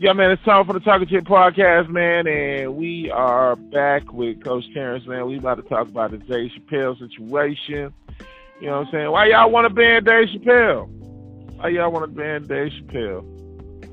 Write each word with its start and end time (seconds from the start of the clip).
Yeah, 0.00 0.14
man, 0.14 0.30
it's 0.30 0.42
time 0.44 0.64
for 0.64 0.72
the 0.72 0.80
Talking 0.80 1.08
Chit 1.08 1.24
podcast, 1.24 1.90
man, 1.90 2.26
and 2.26 2.74
we 2.74 3.10
are 3.10 3.54
back 3.54 4.10
with 4.14 4.42
Coach 4.42 4.64
Terrance, 4.72 5.06
man. 5.06 5.26
We 5.26 5.36
about 5.36 5.56
to 5.56 5.62
talk 5.62 5.88
about 5.88 6.12
the 6.12 6.16
Dave 6.16 6.52
Chappelle 6.52 6.98
situation. 6.98 7.92
You 8.62 8.66
know 8.66 8.78
what 8.78 8.86
I'm 8.86 8.92
saying? 8.92 9.10
Why 9.10 9.26
y'all 9.26 9.50
want 9.50 9.68
to 9.68 9.74
ban 9.74 10.02
Dave 10.04 10.28
Chappelle? 10.28 10.88
Why 10.88 11.68
y'all 11.68 11.92
want 11.92 12.06
to 12.06 12.18
ban 12.18 12.46
Dave 12.46 12.72
Chappelle? 12.72 13.26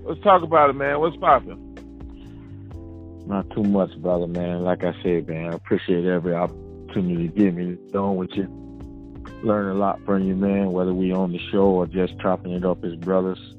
Let's 0.06 0.22
talk 0.22 0.44
about 0.44 0.70
it, 0.70 0.78
man. 0.78 0.98
What's 1.02 1.18
popping? 1.18 1.60
Not 3.28 3.50
too 3.50 3.64
much, 3.64 3.94
brother, 3.98 4.28
man. 4.28 4.64
Like 4.64 4.86
I 4.86 4.94
said, 5.04 5.28
man, 5.28 5.52
I 5.52 5.56
appreciate 5.56 6.06
every 6.06 6.34
opportunity 6.34 7.28
to 7.28 7.36
give 7.36 7.54
me 7.54 7.78
on 7.94 8.16
with 8.16 8.32
you. 8.32 8.48
Learn 9.44 9.76
a 9.76 9.78
lot 9.78 10.00
from 10.06 10.24
you, 10.24 10.38
man, 10.38 10.72
whether 10.72 10.94
we 10.94 11.12
on 11.12 11.34
the 11.34 11.40
show 11.52 11.66
or 11.66 11.86
just 11.86 12.18
chopping 12.22 12.54
it 12.54 12.64
up 12.64 12.82
as 12.86 12.96
brothers. 12.96 13.56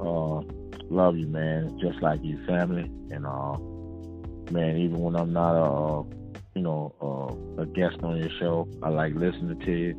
Uh, 0.00 0.42
love 0.90 1.16
you, 1.16 1.26
man. 1.26 1.78
Just 1.80 2.02
like 2.02 2.22
you, 2.22 2.44
family. 2.46 2.90
And 3.10 3.26
uh, 3.26 3.56
man, 4.52 4.76
even 4.76 4.98
when 4.98 5.16
I'm 5.16 5.32
not 5.32 5.54
a, 5.54 6.00
uh, 6.00 6.02
you 6.54 6.62
know, 6.62 6.94
uh, 7.00 7.62
a 7.62 7.66
guest 7.66 7.96
on 8.02 8.18
your 8.18 8.30
show, 8.38 8.68
I 8.82 8.90
like 8.90 9.14
listening 9.14 9.58
to 9.58 9.72
you. 9.72 9.96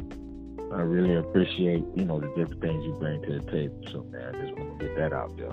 I 0.73 0.81
really 0.81 1.15
appreciate, 1.15 1.83
you 1.95 2.05
know, 2.05 2.19
the 2.19 2.27
different 2.27 2.61
things 2.61 2.85
you 2.85 2.93
bring 2.93 3.21
to 3.23 3.39
the 3.39 3.51
table. 3.51 3.81
So, 3.91 4.03
man, 4.03 4.35
I 4.35 4.41
just 4.41 4.57
want 4.57 4.79
to 4.79 4.85
get 4.85 4.95
that 4.97 5.13
out 5.13 5.35
there. 5.37 5.51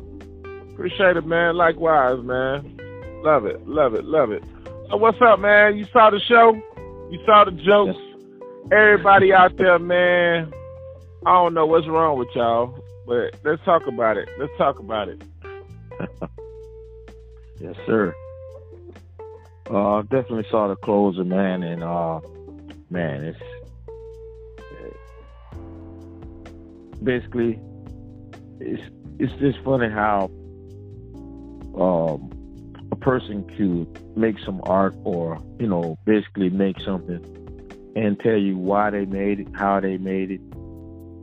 Appreciate 0.72 1.16
it, 1.16 1.26
man. 1.26 1.56
Likewise, 1.56 2.22
man. 2.22 2.78
Love 3.24 3.46
it, 3.46 3.66
love 3.66 3.94
it, 3.94 4.04
love 4.04 4.30
it. 4.30 4.44
So, 4.90 4.96
what's 4.96 5.20
up, 5.20 5.40
man? 5.40 5.76
You 5.76 5.86
saw 5.92 6.10
the 6.10 6.20
show? 6.20 6.54
You 7.10 7.18
saw 7.26 7.44
the 7.44 7.50
jokes? 7.50 7.98
Yes. 7.98 8.72
Everybody 8.72 9.32
out 9.32 9.56
there, 9.56 9.78
man. 9.78 10.52
I 11.26 11.32
don't 11.32 11.52
know 11.52 11.66
what's 11.66 11.88
wrong 11.88 12.16
with 12.16 12.28
y'all, 12.34 12.78
but 13.08 13.34
let's 13.42 13.64
talk 13.64 13.86
about 13.86 14.18
it. 14.18 14.28
Let's 14.38 14.52
talk 14.58 14.78
about 14.78 15.08
it. 15.08 15.22
yes, 17.58 17.74
sir. 17.86 18.14
Uh, 19.70 20.02
definitely 20.02 20.44
saw 20.50 20.68
the 20.68 20.76
closer, 20.76 21.24
man, 21.24 21.62
and 21.62 21.82
uh, 21.82 22.20
man, 22.90 23.24
it's 23.24 23.38
basically 27.02 27.58
it's 28.60 28.82
it's 29.18 29.32
just 29.40 29.58
funny 29.64 29.88
how 29.88 30.30
um, 31.78 32.30
a 32.92 32.96
person 32.96 33.42
could 33.56 34.16
make 34.16 34.36
some 34.44 34.60
art 34.64 34.94
or 35.04 35.38
you 35.58 35.66
know 35.66 35.98
basically 36.04 36.50
make 36.50 36.78
something 36.80 37.24
and 37.96 38.20
tell 38.20 38.36
you 38.36 38.58
why 38.58 38.90
they 38.90 39.06
made 39.06 39.40
it, 39.40 39.48
how 39.54 39.80
they 39.80 39.96
made 39.96 40.30
it, 40.30 40.40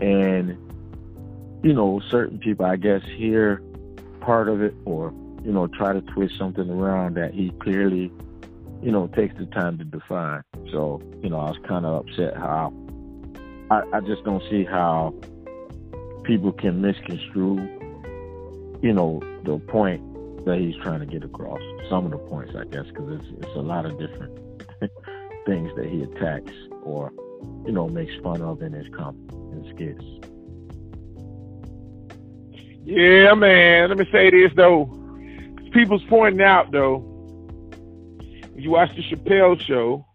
and 0.02 0.65
you 1.66 1.74
know 1.74 2.00
certain 2.12 2.38
people 2.38 2.64
I 2.64 2.76
guess 2.76 3.02
hear 3.18 3.60
part 4.22 4.48
of 4.48 4.62
it 4.62 4.76
or 4.86 5.12
you 5.44 5.52
know 5.52 5.66
try 5.66 5.94
to 5.94 6.02
twist 6.02 6.38
something 6.38 6.70
around 6.70 7.16
that 7.18 7.34
he 7.34 7.50
clearly 7.60 8.12
you 8.84 8.92
know 8.92 9.08
takes 9.08 9.36
the 9.38 9.48
time 9.48 9.80
to 9.80 9.84
define. 9.84 10.44
So 10.72 11.02
you 11.24 11.30
know 11.30 11.40
I 11.40 11.50
was 11.50 11.58
kind 11.68 11.88
of 11.88 12.06
upset 12.06 12.38
how 12.38 12.72
I, 13.72 13.82
I 13.94 14.00
just 14.02 14.24
don't 14.24 14.44
see 14.48 14.64
how 14.64 15.16
people 16.22 16.52
can 16.52 16.82
misconstrue, 16.82 17.58
you 18.84 18.94
know, 18.94 19.20
the 19.44 19.58
point 19.58 20.46
that 20.46 20.60
he's 20.60 20.76
trying 20.84 21.00
to 21.00 21.08
get 21.08 21.24
across. 21.24 21.60
Some 21.90 22.06
of 22.06 22.12
the 22.12 22.18
points, 22.18 22.54
I 22.56 22.66
guess, 22.66 22.86
because 22.86 23.20
it's 23.20 23.26
it's 23.40 23.56
a 23.56 23.62
lot 23.62 23.88
of 23.88 23.98
different 23.98 24.38
things 25.48 25.72
that 25.78 25.88
he 25.88 26.04
attacks 26.04 26.54
or, 26.84 27.12
you 27.66 27.72
know, 27.72 27.88
makes 27.88 28.14
fun 28.22 28.44
of 28.44 28.62
in 28.62 28.74
his 28.74 28.88
com 28.96 29.16
in 29.52 29.66
skits. 29.74 30.35
Yeah, 32.86 33.34
man. 33.34 33.90
Let 33.90 33.98
me 33.98 34.08
say 34.12 34.30
this 34.30 34.52
though. 34.56 34.86
People's 35.72 36.04
pointing 36.08 36.42
out 36.42 36.72
though. 36.72 37.04
If 38.56 38.64
you 38.64 38.72
watch 38.72 38.96
the 38.96 39.02
Chappelle 39.02 39.60
show, 39.60 40.06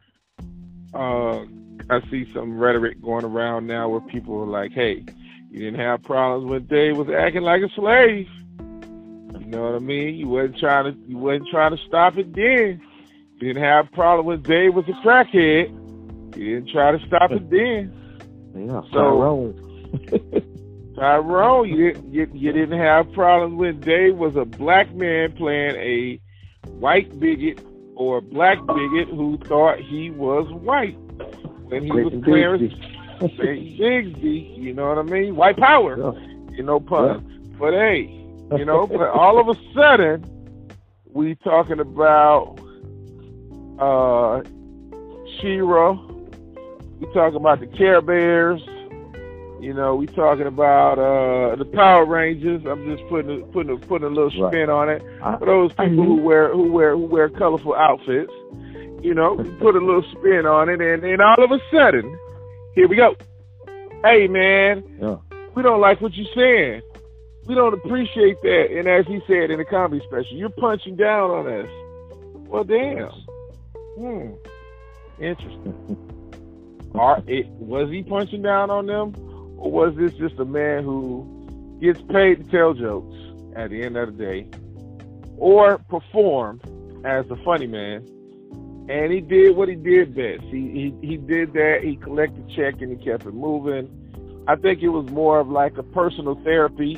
uh, 0.94 1.44
I 1.90 2.00
see 2.10 2.32
some 2.32 2.58
rhetoric 2.58 3.02
going 3.02 3.24
around 3.24 3.66
now 3.66 3.88
where 3.88 4.00
people 4.00 4.40
are 4.40 4.46
like, 4.46 4.72
"Hey, 4.72 5.04
you 5.50 5.58
didn't 5.58 5.80
have 5.80 6.02
problems 6.04 6.48
when 6.48 6.64
Dave 6.66 6.96
was 6.96 7.08
acting 7.10 7.42
like 7.42 7.62
a 7.62 7.68
slave. 7.70 8.28
You 8.60 9.46
know 9.46 9.64
what 9.64 9.74
I 9.74 9.78
mean? 9.80 10.14
You 10.14 10.28
wasn't 10.28 10.58
trying 10.58 10.92
to 10.92 11.00
you 11.08 11.18
wasn't 11.18 11.48
trying 11.50 11.76
to 11.76 11.82
stop 11.88 12.16
it 12.16 12.32
then. 12.34 12.80
You 13.34 13.48
didn't 13.48 13.62
have 13.62 13.86
a 13.86 13.90
problem 13.90 14.26
when 14.26 14.42
Dave 14.42 14.74
was 14.74 14.84
a 14.88 14.92
crackhead. 15.04 16.36
You 16.36 16.54
didn't 16.54 16.70
try 16.70 16.96
to 16.96 17.04
stop 17.04 17.32
it 17.32 17.50
then. 17.50 17.92
Yeah, 18.54 18.82
so 18.92 19.52
Tyrone, 21.00 21.66
you, 21.66 21.98
you 22.10 22.30
you 22.34 22.52
didn't 22.52 22.78
have 22.78 23.10
problems 23.14 23.54
when 23.54 23.80
Dave 23.80 24.16
was 24.16 24.36
a 24.36 24.44
black 24.44 24.94
man 24.94 25.32
playing 25.32 25.76
a 25.76 26.20
white 26.72 27.18
bigot 27.18 27.58
or 27.96 28.18
a 28.18 28.20
black 28.20 28.58
bigot 28.66 29.08
who 29.08 29.38
thought 29.38 29.78
he 29.78 30.10
was 30.10 30.46
white 30.52 30.98
when 31.68 31.84
he 31.84 31.90
was 31.90 32.12
playing 32.22 32.68
Clay 33.18 33.78
Bigsby, 33.78 34.58
you 34.58 34.74
know 34.74 34.90
what 34.90 34.98
I 34.98 35.02
mean? 35.02 35.36
White 35.36 35.56
power, 35.56 35.96
yeah. 35.98 36.54
you 36.54 36.62
know, 36.62 36.78
pun. 36.78 37.24
Yeah. 37.24 37.56
But 37.58 37.72
hey, 37.72 38.00
you 38.58 38.66
know, 38.66 38.86
but 38.86 39.08
all 39.08 39.40
of 39.40 39.48
a 39.48 39.58
sudden, 39.72 40.22
we 41.06 41.34
talking 41.36 41.80
about 41.80 42.58
uh 43.78 44.42
She-Ra. 45.40 45.92
We 46.98 47.06
talking 47.14 47.36
about 47.36 47.60
the 47.60 47.68
Care 47.68 48.02
Bears. 48.02 48.60
You 49.60 49.74
know, 49.74 49.94
we 49.94 50.06
talking 50.06 50.46
about 50.46 50.98
uh 50.98 51.56
the 51.56 51.66
Power 51.66 52.06
Rangers. 52.06 52.62
I'm 52.66 52.96
just 52.96 53.06
putting 53.10 53.42
a, 53.42 53.46
putting 53.46 53.72
a, 53.72 53.76
putting 53.76 54.06
a 54.06 54.10
little 54.10 54.30
spin 54.30 54.68
right. 54.68 54.70
on 54.70 54.88
it 54.88 55.02
for 55.38 55.44
those 55.44 55.70
people 55.72 56.04
who 56.04 56.16
wear 56.16 56.50
who 56.50 56.72
wear 56.72 56.96
who 56.96 57.04
wear 57.04 57.28
colorful 57.28 57.74
outfits. 57.74 58.32
You 59.02 59.14
know, 59.14 59.36
put 59.60 59.76
a 59.76 59.84
little 59.84 60.04
spin 60.12 60.46
on 60.46 60.68
it, 60.68 60.80
and 60.80 61.02
then 61.02 61.20
all 61.20 61.42
of 61.42 61.50
a 61.50 61.58
sudden, 61.70 62.18
here 62.74 62.88
we 62.88 62.96
go. 62.96 63.14
Hey, 64.02 64.28
man, 64.28 64.82
yeah. 65.00 65.16
we 65.54 65.62
don't 65.62 65.80
like 65.80 66.00
what 66.00 66.14
you're 66.14 66.26
saying. 66.34 66.82
We 67.46 67.54
don't 67.54 67.74
appreciate 67.74 68.40
that. 68.42 68.68
And 68.70 68.88
as 68.88 69.06
he 69.06 69.20
said 69.26 69.50
in 69.50 69.58
the 69.58 69.64
comedy 69.64 70.02
special, 70.06 70.36
you're 70.36 70.50
punching 70.50 70.96
down 70.96 71.30
on 71.30 71.46
us. 71.46 71.68
Well, 72.48 72.64
damn. 72.64 73.10
Hmm. 73.98 75.22
Interesting. 75.22 75.96
Are 76.94 77.22
it 77.26 77.46
was 77.46 77.88
he 77.90 78.02
punching 78.02 78.42
down 78.42 78.70
on 78.70 78.86
them, 78.86 79.14
or 79.60 79.70
was 79.70 79.94
this 79.96 80.12
just 80.14 80.38
a 80.38 80.44
man 80.44 80.82
who 80.82 81.78
gets 81.80 82.00
paid 82.02 82.44
to 82.44 82.50
tell 82.50 82.74
jokes 82.74 83.16
at 83.54 83.70
the 83.70 83.82
end 83.82 83.96
of 83.96 84.16
the 84.16 84.24
day, 84.24 84.48
or 85.36 85.78
perform 85.88 86.60
as 87.04 87.24
a 87.30 87.36
funny 87.44 87.66
man 87.66 88.04
and 88.90 89.12
he 89.12 89.20
did 89.20 89.54
what 89.54 89.68
he 89.68 89.76
did 89.76 90.16
best. 90.16 90.42
He, 90.50 90.92
he 91.00 91.06
he 91.06 91.16
did 91.16 91.52
that. 91.52 91.78
He 91.84 91.94
collected 91.94 92.50
check 92.56 92.82
and 92.82 92.98
he 92.98 93.04
kept 93.04 93.24
it 93.24 93.32
moving. 93.32 93.88
I 94.48 94.56
think 94.56 94.82
it 94.82 94.88
was 94.88 95.08
more 95.10 95.38
of 95.38 95.48
like 95.48 95.78
a 95.78 95.84
personal 95.84 96.34
therapy 96.42 96.96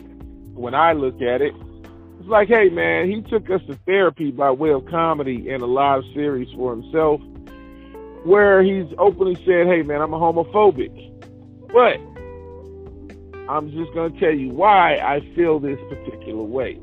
when 0.54 0.74
I 0.74 0.94
look 0.94 1.20
at 1.20 1.42
it. 1.42 1.52
It's 2.18 2.28
like, 2.28 2.48
hey 2.48 2.70
man, 2.70 3.10
he 3.10 3.20
took 3.20 3.50
us 3.50 3.60
to 3.66 3.74
therapy 3.84 4.30
by 4.30 4.50
way 4.52 4.70
of 4.70 4.86
comedy 4.86 5.50
in 5.50 5.60
a 5.60 5.66
live 5.66 6.02
series 6.14 6.48
for 6.56 6.74
himself, 6.74 7.20
where 8.24 8.62
he's 8.62 8.86
openly 8.96 9.34
said, 9.44 9.66
"Hey 9.66 9.82
man, 9.82 10.00
I'm 10.00 10.14
a 10.14 10.18
homophobic," 10.18 10.94
but 11.74 12.00
I'm 13.52 13.70
just 13.70 13.92
gonna 13.92 14.18
tell 14.18 14.32
you 14.32 14.48
why 14.48 14.94
I 14.96 15.20
feel 15.34 15.60
this 15.60 15.78
particular 15.90 16.42
way. 16.42 16.80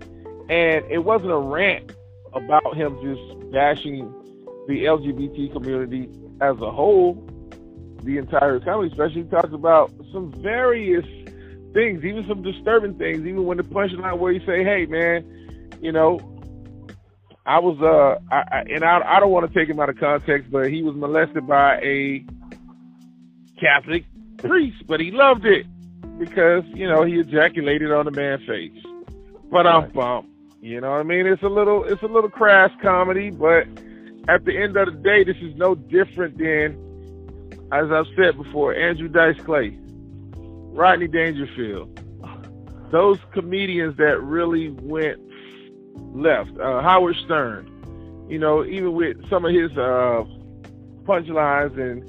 And 0.50 0.86
it 0.92 1.04
wasn't 1.04 1.32
a 1.32 1.38
rant 1.38 1.92
about 2.32 2.78
him 2.78 2.96
just 3.02 3.52
bashing 3.52 4.06
the 4.68 4.84
LGBT 4.86 5.52
community 5.52 6.10
as 6.42 6.62
a 6.62 6.70
whole, 6.70 7.28
the 8.04 8.18
entire 8.18 8.60
comedy 8.60 8.92
especially 8.92 9.24
talks 9.24 9.52
about 9.52 9.92
some 10.14 10.32
various 10.44 11.06
things, 11.74 12.06
even 12.06 12.24
some 12.28 12.44
disturbing 12.44 13.00
things, 13.00 13.22
even 13.22 13.46
when 13.46 13.58
the 13.58 13.64
punchline 13.64 14.20
where 14.20 14.32
you 14.32 14.46
say, 14.46 14.64
hey, 14.64 14.86
man, 14.86 15.26
you 15.82 15.92
know, 15.92 16.20
I 17.48 17.58
was, 17.58 17.80
uh, 17.82 18.24
I, 18.32 18.58
I, 18.58 18.60
and 18.76 18.84
I, 18.84 19.18
I 19.18 19.20
don't 19.20 19.32
want 19.32 19.52
to 19.52 19.60
take 19.60 19.68
him 19.68 19.80
out 19.80 19.90
of 19.90 19.98
context, 19.98 20.52
but 20.52 20.70
he 20.70 20.84
was 20.84 20.96
molested 20.96 21.48
by 21.48 21.80
a 21.80 22.24
Catholic 23.60 24.06
priest, 24.38 24.84
but 24.86 25.00
he 25.00 25.10
loved 25.10 25.48
it 25.48 25.66
because, 26.20 26.64
you 26.68 26.88
know, 26.88 27.04
he 27.04 27.20
ejaculated 27.20 27.92
on 27.92 28.06
the 28.06 28.12
man's 28.12 28.46
face. 28.46 28.84
But 29.50 29.66
I'm 29.66 29.90
bump. 29.90 30.30
You 30.62 30.82
know 30.82 30.92
what 30.92 31.00
I 31.00 31.04
mean? 31.04 31.26
It's 31.26 31.42
a 31.42 31.48
little, 31.48 31.86
it's 31.86 32.04
a 32.04 32.08
little 32.08 32.30
crass 32.30 32.70
comedy, 32.82 33.32
but 33.32 33.66
at 34.28 34.46
the 34.46 34.56
end 34.56 34.78
of 34.78 34.86
the 34.88 35.00
day, 35.02 35.24
this 35.24 35.38
is 35.38 35.56
no 35.56 35.74
different 35.74 36.38
than, 36.38 36.78
as 37.72 37.90
I've 37.92 38.06
said 38.16 38.38
before, 38.38 38.76
Andrew 38.76 39.08
Dice 39.08 39.40
Clay, 39.42 39.78
Rodney 40.36 41.08
Dangerfield, 41.08 42.00
those 42.92 43.18
comedians 43.34 43.98
that 43.98 44.22
really 44.22 44.70
went 44.70 45.20
left. 46.14 46.52
Uh, 46.60 46.82
Howard 46.82 47.16
Stern, 47.26 48.28
you 48.30 48.38
know, 48.38 48.66
even 48.66 48.94
with 48.94 49.18
some 49.30 49.46
of 49.46 49.54
his 49.54 49.72
uh, 49.72 50.24
punchlines 51.04 51.80
and 51.80 52.04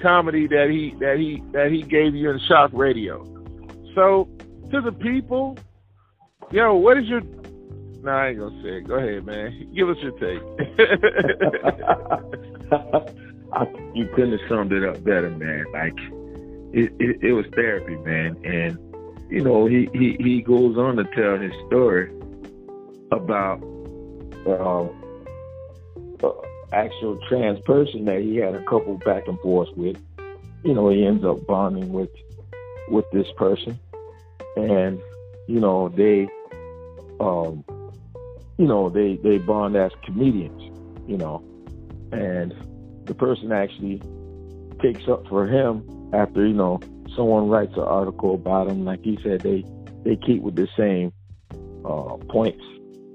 comedy 0.00 0.46
that 0.48 0.68
he 0.68 0.94
that 0.98 1.16
he 1.18 1.42
that 1.52 1.70
he 1.70 1.82
gave 1.82 2.14
you 2.14 2.30
in 2.30 2.40
shock 2.40 2.70
radio. 2.72 3.24
So 3.94 4.28
to 4.70 4.80
the 4.80 4.92
people, 4.92 5.58
yo, 6.50 6.74
what 6.74 6.98
is 6.98 7.06
your 7.06 7.20
nah, 8.02 8.22
I 8.22 8.28
ain't 8.28 8.38
gonna 8.38 8.62
say 8.62 8.78
it. 8.78 8.88
Go 8.88 8.94
ahead, 8.94 9.26
man. 9.26 9.70
Give 9.74 9.88
us 9.88 9.96
your 9.98 10.12
take. 10.12 10.42
I, 13.52 13.66
you 13.94 14.06
couldn't 14.14 14.38
have 14.38 14.48
summed 14.48 14.72
it 14.72 14.84
up 14.84 15.02
better, 15.04 15.30
man. 15.30 15.64
Like 15.72 15.98
it, 16.72 16.92
it, 16.98 17.22
it 17.22 17.32
was 17.32 17.46
therapy, 17.54 17.96
man, 17.96 18.36
and 18.44 18.78
you 19.30 19.42
know 19.42 19.66
he 19.66 19.88
he 19.92 20.16
he 20.18 20.42
goes 20.42 20.76
on 20.76 20.96
to 20.96 21.04
tell 21.14 21.38
his 21.38 21.52
story 21.66 22.10
about 23.10 23.62
um, 24.46 24.90
uh, 26.22 26.30
actual 26.72 27.18
trans 27.28 27.60
person 27.60 28.06
that 28.06 28.22
he 28.22 28.36
had 28.36 28.54
a 28.54 28.64
couple 28.64 28.98
back 29.04 29.28
and 29.28 29.38
forth 29.40 29.68
with. 29.76 29.96
You 30.64 30.74
know, 30.74 30.88
he 30.88 31.04
ends 31.04 31.24
up 31.24 31.44
bonding 31.46 31.92
with 31.92 32.08
with 32.92 33.10
this 33.10 33.26
person, 33.36 33.78
and 34.56 35.00
you 35.48 35.58
know 35.58 35.88
they, 35.88 36.28
um, 37.18 37.64
you 38.58 38.66
know 38.66 38.90
they 38.90 39.16
they 39.16 39.38
bond 39.38 39.76
as 39.76 39.90
comedians. 40.04 40.60
You 41.08 41.16
know, 41.16 41.42
and 42.12 42.54
the 43.06 43.14
person 43.14 43.50
actually 43.50 44.00
takes 44.80 45.08
up 45.08 45.26
for 45.28 45.46
him 45.46 46.10
after 46.12 46.46
you 46.46 46.54
know 46.54 46.80
someone 47.16 47.48
writes 47.48 47.72
an 47.74 47.84
article 47.84 48.34
about 48.34 48.68
him. 48.68 48.84
Like 48.84 49.02
he 49.02 49.18
said, 49.22 49.40
they 49.40 49.64
they 50.04 50.16
keep 50.16 50.42
with 50.42 50.56
the 50.56 50.68
same 50.76 51.12
uh, 51.84 52.16
points 52.28 52.62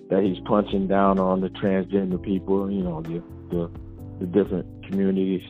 that 0.09 0.23
he's 0.23 0.39
punching 0.45 0.87
down 0.87 1.19
on 1.19 1.41
the 1.41 1.49
transgender 1.49 2.21
people. 2.21 2.71
You 2.71 2.83
know 2.83 3.01
the 3.01 3.23
the, 3.49 3.71
the 4.19 4.25
different 4.25 4.85
communities, 4.87 5.43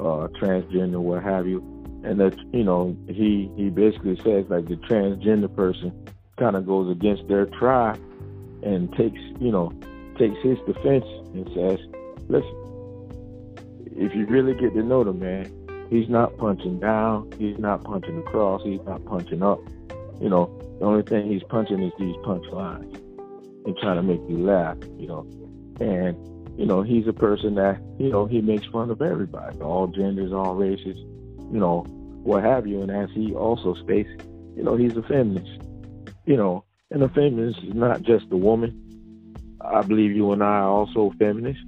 uh, 0.00 0.28
transgender, 0.40 1.00
what 1.00 1.22
have 1.22 1.46
you. 1.46 1.71
And 2.04 2.18
that 2.20 2.36
you 2.52 2.64
know 2.64 2.96
he 3.08 3.50
he 3.56 3.70
basically 3.70 4.16
says 4.16 4.46
like 4.48 4.66
the 4.66 4.76
transgender 4.76 5.54
person 5.54 5.92
kind 6.38 6.56
of 6.56 6.66
goes 6.66 6.90
against 6.90 7.28
their 7.28 7.46
tribe 7.46 8.00
and 8.62 8.92
takes 8.94 9.20
you 9.40 9.52
know 9.52 9.72
takes 10.18 10.40
his 10.42 10.58
defense 10.66 11.04
and 11.34 11.48
says, 11.54 11.78
listen, 12.28 12.62
if 13.96 14.14
you 14.14 14.26
really 14.26 14.54
get 14.54 14.74
to 14.74 14.82
know 14.82 15.04
the 15.04 15.12
man, 15.12 15.50
he's 15.90 16.08
not 16.08 16.36
punching 16.36 16.80
down, 16.80 17.30
he's 17.38 17.58
not 17.58 17.84
punching 17.84 18.18
across, 18.18 18.62
he's 18.62 18.80
not 18.86 19.04
punching 19.04 19.42
up. 19.42 19.60
You 20.20 20.28
know, 20.28 20.46
the 20.78 20.86
only 20.86 21.02
thing 21.02 21.30
he's 21.30 21.42
punching 21.44 21.82
is 21.82 21.92
these 21.98 22.14
punch 22.24 22.46
lines 22.46 22.96
and 23.66 23.76
trying 23.78 23.96
to 23.96 24.02
make 24.02 24.20
you 24.28 24.38
laugh, 24.38 24.76
you 24.98 25.08
know. 25.08 25.26
And, 25.80 26.16
you 26.58 26.66
know, 26.66 26.82
he's 26.82 27.06
a 27.06 27.12
person 27.12 27.54
that, 27.56 27.80
you 27.98 28.10
know, 28.10 28.26
he 28.26 28.40
makes 28.40 28.66
fun 28.66 28.90
of 28.90 29.02
everybody, 29.02 29.58
all 29.60 29.86
genders, 29.86 30.32
all 30.32 30.54
races, 30.54 30.96
you 31.52 31.60
know, 31.60 31.84
what 32.22 32.42
have 32.42 32.66
you. 32.66 32.80
And 32.80 32.90
as 32.90 33.10
he 33.10 33.34
also 33.34 33.74
states, 33.74 34.10
you 34.56 34.62
know, 34.62 34.74
he's 34.76 34.96
a 34.96 35.02
feminist. 35.02 35.62
You 36.24 36.36
know, 36.36 36.64
and 36.90 37.02
a 37.02 37.08
feminist 37.08 37.62
is 37.62 37.74
not 37.74 38.02
just 38.02 38.26
a 38.30 38.36
woman. 38.36 38.78
I 39.60 39.82
believe 39.82 40.12
you 40.12 40.32
and 40.32 40.42
I 40.42 40.60
are 40.60 40.68
also 40.68 41.12
feminists. 41.18 41.64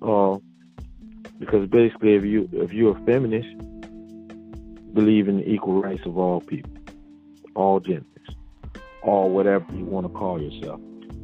Uh, 0.00 0.38
because 1.38 1.68
basically, 1.68 2.14
if 2.14 2.24
you 2.24 2.48
if 2.52 2.72
you're 2.72 2.96
a 2.96 3.00
feminist, 3.04 3.48
believe 4.94 5.28
in 5.28 5.38
the 5.38 5.48
equal 5.48 5.82
rights 5.82 6.04
of 6.06 6.16
all 6.18 6.40
people, 6.40 6.72
all 7.54 7.80
genders, 7.80 8.06
all 9.02 9.30
whatever 9.30 9.66
you 9.74 9.84
want 9.84 10.06
to 10.06 10.12
call 10.12 10.40
yourself, 10.40 10.80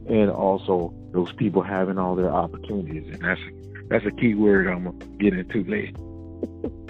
and 0.09 0.31
also 0.31 0.93
those 1.13 1.33
people 1.33 1.63
having 1.63 1.99
all 1.99 2.15
their 2.15 2.31
opportunities, 2.31 3.07
and 3.13 3.23
that's 3.23 3.41
that's 3.89 4.07
a 4.07 4.11
key 4.11 4.35
word 4.35 4.67
I'm 4.67 4.85
gonna 4.85 5.05
get 5.19 5.35
into 5.35 5.65
later. 5.65 5.93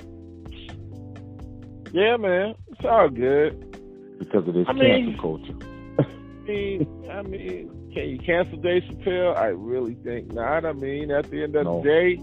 yeah, 1.96 2.16
man, 2.16 2.54
it's 2.68 2.84
all 2.84 3.08
good 3.08 4.18
because 4.18 4.46
of 4.46 4.54
this 4.54 4.66
I 4.68 4.72
cancel 4.72 4.84
mean, 4.84 5.18
culture. 5.18 5.54
I 5.98 6.48
mean, 6.48 7.08
I 7.10 7.22
mean, 7.22 7.90
can 7.94 8.08
you 8.10 8.18
cancel 8.18 8.58
Dave 8.58 8.82
Chappelle? 8.84 9.36
I 9.36 9.46
really 9.46 9.94
think 9.94 10.32
not. 10.32 10.64
I 10.64 10.72
mean, 10.72 11.10
at 11.10 11.30
the 11.30 11.42
end 11.42 11.56
of 11.56 11.64
No. 11.64 11.80
the 11.82 11.88
day 11.88 12.20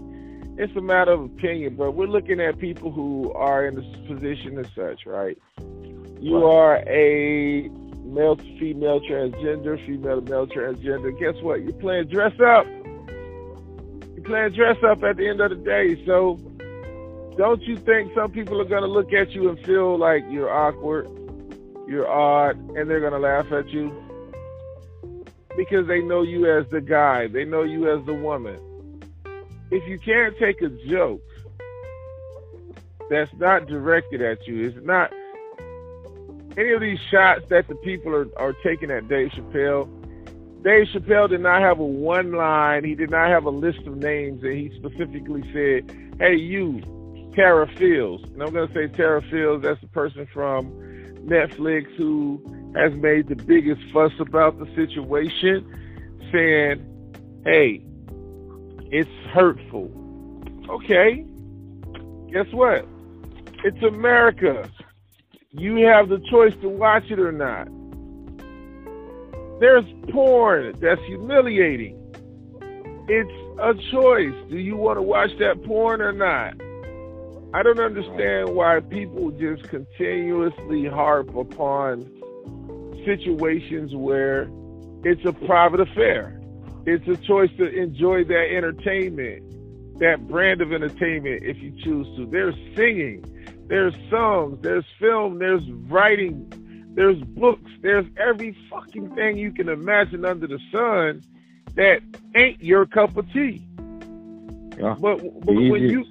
it's 0.56 0.74
a 0.76 0.80
matter 0.80 1.10
of 1.12 1.24
opinion, 1.24 1.74
but 1.74 1.92
we're 1.92 2.06
looking 2.06 2.40
at 2.40 2.58
people 2.58 2.92
who 2.92 3.32
are 3.32 3.66
in 3.66 3.74
this 3.74 3.84
position 4.06 4.56
as 4.58 4.66
such, 4.76 5.04
right? 5.04 5.36
You 6.20 6.36
Right. 6.38 6.54
are 6.54 6.76
a 6.86 7.68
male 8.04 8.36
to 8.36 8.58
female 8.58 9.00
transgender, 9.00 9.84
female 9.84 10.22
to 10.22 10.30
male 10.30 10.46
transgender. 10.46 11.18
Guess 11.18 11.42
what? 11.42 11.62
You're 11.62 11.72
playing 11.72 12.06
dress 12.06 12.38
up. 12.40 12.66
You're 14.14 14.24
playing 14.24 14.52
dress 14.52 14.76
up 14.84 15.02
at 15.02 15.16
the 15.16 15.28
end 15.28 15.40
of 15.40 15.50
the 15.50 15.56
day. 15.56 15.96
So 16.06 16.38
don't 17.36 17.62
you 17.62 17.76
think 17.76 18.12
some 18.14 18.30
people 18.30 18.60
are 18.60 18.64
going 18.64 18.82
to 18.82 18.88
look 18.88 19.12
at 19.12 19.30
you 19.32 19.48
and 19.48 19.58
feel 19.64 19.98
like 19.98 20.24
you're 20.30 20.52
awkward, 20.52 21.08
you're 21.88 22.08
odd, 22.08 22.56
and 22.76 22.88
they're 22.88 23.00
going 23.00 23.12
to 23.12 23.18
laugh 23.18 23.50
at 23.52 23.68
you? 23.70 23.92
Because 25.56 25.86
they 25.86 26.00
know 26.00 26.22
you 26.22 26.50
as 26.50 26.66
the 26.70 26.80
guy, 26.80 27.28
they 27.28 27.44
know 27.44 27.62
you 27.62 27.92
as 27.92 28.04
the 28.06 28.14
woman 28.14 28.58
if 29.74 29.88
you 29.88 29.98
can't 29.98 30.36
take 30.38 30.62
a 30.62 30.68
joke 30.88 31.20
that's 33.10 33.32
not 33.38 33.66
directed 33.66 34.22
at 34.22 34.46
you, 34.46 34.68
it's 34.68 34.86
not 34.86 35.12
any 36.56 36.72
of 36.72 36.80
these 36.80 36.98
shots 37.10 37.42
that 37.50 37.66
the 37.66 37.74
people 37.76 38.14
are, 38.14 38.28
are 38.36 38.54
taking 38.64 38.90
at 38.90 39.08
Dave 39.08 39.30
Chappelle. 39.30 39.88
Dave 40.62 40.86
Chappelle 40.94 41.28
did 41.28 41.40
not 41.40 41.60
have 41.60 41.80
a 41.80 41.84
one 41.84 42.32
line, 42.32 42.84
he 42.84 42.94
did 42.94 43.10
not 43.10 43.28
have 43.28 43.44
a 43.44 43.50
list 43.50 43.80
of 43.80 43.96
names, 43.96 44.42
and 44.44 44.52
he 44.52 44.72
specifically 44.78 45.42
said, 45.52 45.90
Hey, 46.20 46.36
you, 46.36 46.80
Terra 47.34 47.66
Fields. 47.76 48.24
And 48.24 48.42
I'm 48.42 48.52
going 48.52 48.68
to 48.68 48.74
say 48.74 48.88
Terra 48.88 49.22
Fields, 49.22 49.62
that's 49.64 49.80
the 49.80 49.88
person 49.88 50.26
from 50.32 50.66
Netflix 51.26 51.94
who 51.96 52.40
has 52.76 52.92
made 52.94 53.28
the 53.28 53.36
biggest 53.36 53.80
fuss 53.92 54.12
about 54.18 54.58
the 54.58 54.66
situation, 54.74 55.64
saying, 56.32 56.84
Hey, 57.44 57.84
it's 58.90 59.10
hurtful. 59.32 59.90
Okay. 60.68 61.24
Guess 62.32 62.52
what? 62.52 62.86
It's 63.64 63.82
America. 63.82 64.68
You 65.50 65.86
have 65.86 66.08
the 66.08 66.18
choice 66.30 66.54
to 66.62 66.68
watch 66.68 67.04
it 67.10 67.18
or 67.18 67.32
not. 67.32 67.68
There's 69.60 69.84
porn 70.10 70.74
that's 70.80 71.00
humiliating. 71.06 71.96
It's 73.08 73.58
a 73.60 73.74
choice. 73.92 74.34
Do 74.50 74.58
you 74.58 74.76
want 74.76 74.98
to 74.98 75.02
watch 75.02 75.30
that 75.38 75.62
porn 75.64 76.00
or 76.00 76.12
not? 76.12 76.54
I 77.54 77.62
don't 77.62 77.78
understand 77.78 78.48
why 78.48 78.80
people 78.80 79.30
just 79.30 79.62
continuously 79.68 80.86
harp 80.86 81.32
upon 81.36 82.02
situations 83.04 83.94
where 83.94 84.48
it's 85.04 85.24
a 85.24 85.32
private 85.32 85.78
affair. 85.78 86.40
It's 86.84 87.06
a 87.06 87.16
choice 87.16 87.50
to 87.58 87.72
enjoy 87.72 88.24
that 88.24 88.48
entertainment, 88.56 90.00
that 90.00 90.26
brand 90.26 90.62
of 90.62 90.72
entertainment 90.72 91.44
if 91.44 91.56
you 91.58 91.70
choose 91.84 92.08
to. 92.16 92.26
There's 92.26 92.56
singing, 92.74 93.24
there's 93.68 93.94
songs, 94.10 94.58
there's 94.60 94.84
film, 94.98 95.38
there's 95.38 95.62
writing, 95.88 96.52
there's 96.96 97.20
books, 97.20 97.70
there's 97.82 98.06
every 98.16 98.56
fucking 98.68 99.14
thing 99.14 99.38
you 99.38 99.52
can 99.52 99.68
imagine 99.68 100.24
under 100.24 100.48
the 100.48 100.58
sun 100.72 101.22
that 101.76 102.00
ain't 102.34 102.60
your 102.64 102.84
cup 102.84 103.16
of 103.16 103.32
tea. 103.32 103.64
Yeah. 104.76 104.96
But, 104.98 105.22
but 105.22 105.54
when 105.54 105.82
you 105.88 106.04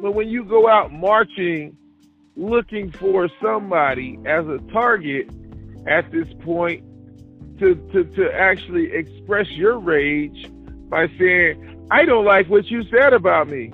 but 0.00 0.12
when 0.12 0.28
you 0.28 0.44
go 0.44 0.68
out 0.68 0.92
marching 0.92 1.76
looking 2.36 2.90
for 2.90 3.28
somebody 3.42 4.18
as 4.26 4.46
a 4.46 4.58
target 4.72 5.30
at 5.86 6.10
this 6.10 6.28
point 6.40 6.82
to, 7.58 7.74
to, 7.92 8.04
to 8.04 8.32
actually 8.32 8.92
express 8.92 9.48
your 9.50 9.78
rage 9.78 10.50
by 10.88 11.06
saying, 11.18 11.86
I 11.90 12.04
don't 12.04 12.24
like 12.24 12.48
what 12.48 12.66
you 12.66 12.82
said 12.90 13.12
about 13.12 13.48
me. 13.48 13.72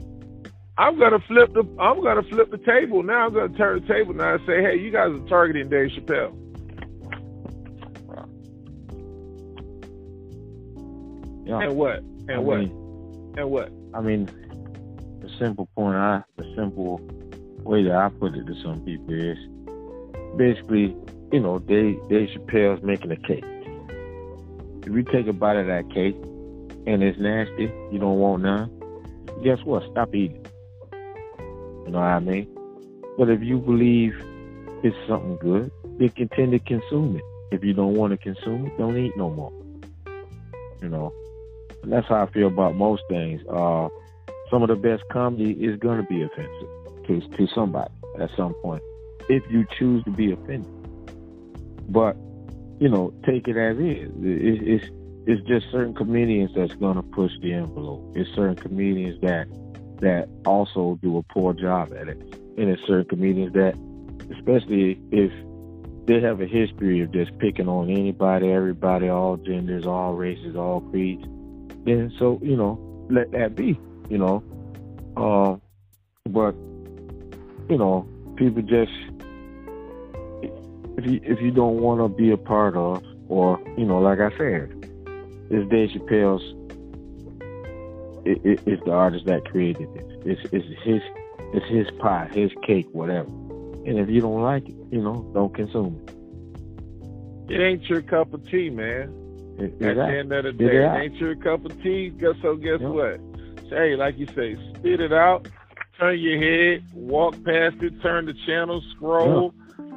I'm 0.77 0.99
gonna 0.99 1.21
flip 1.21 1.53
the 1.53 1.61
I'm 1.79 2.03
gonna 2.03 2.23
flip 2.23 2.50
the 2.50 2.59
table. 2.59 3.03
Now 3.03 3.27
I'm 3.27 3.35
gonna 3.35 3.50
turn 3.50 3.83
the 3.83 3.87
table 3.87 4.15
now 4.15 4.35
and 4.35 4.47
say, 4.47 4.62
hey, 4.62 4.79
you 4.79 4.91
guys 4.91 5.11
are 5.11 5.29
targeting 5.29 5.69
Dave 5.69 5.91
Chappelle. 5.91 6.35
Yeah. 11.45 11.61
And 11.61 11.77
what? 11.77 11.99
And 11.99 12.31
I 12.31 12.39
what? 12.39 12.59
mean, 12.61 13.35
and 13.37 13.50
what? 13.50 13.73
I 13.93 14.00
mean, 14.00 14.31
simple 15.41 15.67
point, 15.75 15.97
I 15.97 16.23
the 16.37 16.45
simple 16.55 17.01
way 17.65 17.83
that 17.85 17.95
I 17.95 18.09
put 18.11 18.35
it 18.35 18.47
to 18.47 18.55
some 18.63 18.81
people 18.85 19.15
is 19.15 19.39
basically, 20.37 20.95
you 21.33 21.41
know, 21.41 21.59
Dave, 21.59 21.99
Dave 22.09 22.29
Chappelle's 22.29 22.83
making 22.83 23.11
a 23.11 23.17
cake. 23.17 23.45
If 24.87 24.93
you 24.93 25.03
take 25.03 25.27
a 25.27 25.33
bite 25.33 25.57
of 25.57 25.67
that 25.67 25.91
cake 25.91 26.17
and 26.87 27.03
it's 27.03 27.19
nasty, 27.19 27.73
you 27.91 27.99
don't 27.99 28.19
want 28.19 28.43
none. 28.43 28.71
Guess 29.43 29.65
what? 29.65 29.83
Stop 29.91 30.15
eating. 30.15 30.47
You 30.93 31.93
know 31.93 31.99
what 31.99 32.05
I 32.05 32.21
mean? 32.21 32.47
But 33.19 33.31
if 33.31 33.43
you 33.43 33.59
believe 33.59 34.15
it's 34.83 34.97
something 35.09 35.37
good, 35.39 35.71
then 35.99 36.11
continue 36.11 36.59
to 36.59 36.65
consume 36.65 37.17
it. 37.17 37.23
If 37.55 37.65
you 37.65 37.73
don't 37.73 37.95
want 37.95 38.13
to 38.13 38.17
consume 38.17 38.67
it, 38.67 38.79
don't 38.79 38.97
eat 38.97 39.17
no 39.17 39.31
more. 39.31 39.53
You 40.81 40.89
know, 40.89 41.13
and 41.83 41.93
that's 41.93 42.07
how 42.09 42.23
I 42.23 42.27
feel 42.31 42.49
about 42.49 42.77
most 42.77 43.03
things. 43.09 43.43
Uh, 43.51 43.89
some 44.50 44.62
of 44.62 44.69
the 44.69 44.76
best 44.76 45.02
comedy 45.11 45.52
is 45.52 45.78
going 45.78 46.00
to 46.00 46.07
be 46.07 46.23
offensive 46.23 47.07
to 47.07 47.37
to 47.37 47.47
somebody 47.54 47.90
at 48.19 48.30
some 48.37 48.54
point 48.62 48.83
if 49.28 49.42
you 49.50 49.64
choose 49.78 50.02
to 50.04 50.11
be 50.11 50.33
offended. 50.33 50.69
But 51.88 52.16
you 52.80 52.88
know, 52.88 53.12
take 53.26 53.47
it 53.47 53.57
as 53.57 53.76
is. 53.76 54.11
It, 54.23 54.69
it's 54.69 54.87
it's 55.26 55.47
just 55.47 55.71
certain 55.71 55.95
comedians 55.95 56.50
that's 56.57 56.75
gonna 56.75 57.02
push 57.02 57.30
the 57.42 57.52
envelope. 57.52 58.16
It's 58.16 58.30
certain 58.35 58.57
comedians 58.57 59.21
that 59.21 59.47
that 60.00 60.28
also 60.47 60.99
do 61.02 61.19
a 61.19 61.23
poor 61.23 61.52
job 61.52 61.92
at 61.92 62.09
it, 62.09 62.19
and 62.57 62.71
it's 62.71 62.83
certain 62.87 63.04
comedians 63.04 63.52
that, 63.52 63.75
especially 64.33 64.99
if 65.12 65.30
they 66.07 66.21
have 66.21 66.40
a 66.40 66.47
history 66.47 67.00
of 67.02 67.12
just 67.12 67.37
picking 67.38 67.69
on 67.69 67.90
anybody, 67.90 68.50
everybody, 68.50 69.09
all 69.09 69.37
genders, 69.37 69.87
all 69.87 70.14
races, 70.14 70.57
all 70.57 70.80
creeds, 70.80 71.23
then 71.85 72.12
so 72.19 72.40
you 72.42 72.57
know 72.57 73.07
let 73.11 73.30
that 73.33 73.54
be, 73.54 73.78
you 74.11 74.19
know. 74.19 74.43
Uh, 75.17 75.57
but 76.29 76.55
you 77.71 77.79
know, 77.79 78.07
people 78.37 78.62
just 78.62 78.93
if 80.99 81.07
you 81.07 81.21
if 81.23 81.40
you 81.40 81.50
don't 81.50 81.79
want 81.79 82.00
to 82.00 82.09
be 82.09 82.31
a 82.31 82.37
part 82.37 82.76
of, 82.76 83.02
or 83.29 83.59
you 83.79 83.87
know, 83.87 83.99
like 83.99 84.19
I 84.21 84.31
said, 84.37 84.71
it's 85.50 85.71
Dave 85.71 85.90
Chappelle's. 85.90 86.57
It, 88.26 88.45
it, 88.45 88.61
it's 88.67 88.85
the 88.85 88.93
artist 88.93 89.25
that 89.26 89.47
created 89.47 89.88
it. 89.95 90.05
It's 90.26 90.40
it's 90.52 90.67
his 90.85 91.00
it's 91.55 91.67
his 91.69 91.90
pie, 91.99 92.29
his 92.33 92.50
cake, 92.67 92.87
whatever. 92.93 93.29
And 93.29 93.99
if 93.99 94.11
you 94.11 94.21
don't 94.21 94.43
like 94.43 94.69
it, 94.69 94.75
you 94.90 95.00
know, 95.00 95.29
don't 95.33 95.55
consume 95.55 96.05
it. 96.07 96.14
It 97.52 97.61
ain't 97.61 97.83
your 97.88 98.02
cup 98.02 98.35
of 98.35 98.47
tea, 98.49 98.69
man. 98.71 99.17
It, 99.59 99.83
At 99.83 99.97
the 99.97 100.19
end 100.19 100.33
of 100.33 100.45
the 100.45 100.52
day, 100.52 100.85
it, 100.85 101.02
ain't 101.02 101.17
your 101.17 101.35
cup 101.35 101.64
of 101.64 101.83
tea. 101.83 102.12
So 102.43 102.57
guess 102.57 102.81
yep. 102.81 102.90
what? 102.90 103.21
Hey, 103.71 103.97
like 103.97 104.19
you 104.19 104.27
say, 104.27 104.57
spit 104.75 105.00
it 105.00 105.12
out, 105.12 105.49
turn 105.99 106.19
your 106.19 106.39
head, 106.39 106.85
walk 106.93 107.35
past 107.45 107.77
it, 107.83 108.03
turn 108.03 108.27
the 108.27 108.35
channel, 108.47 108.83
scroll, 108.95 109.55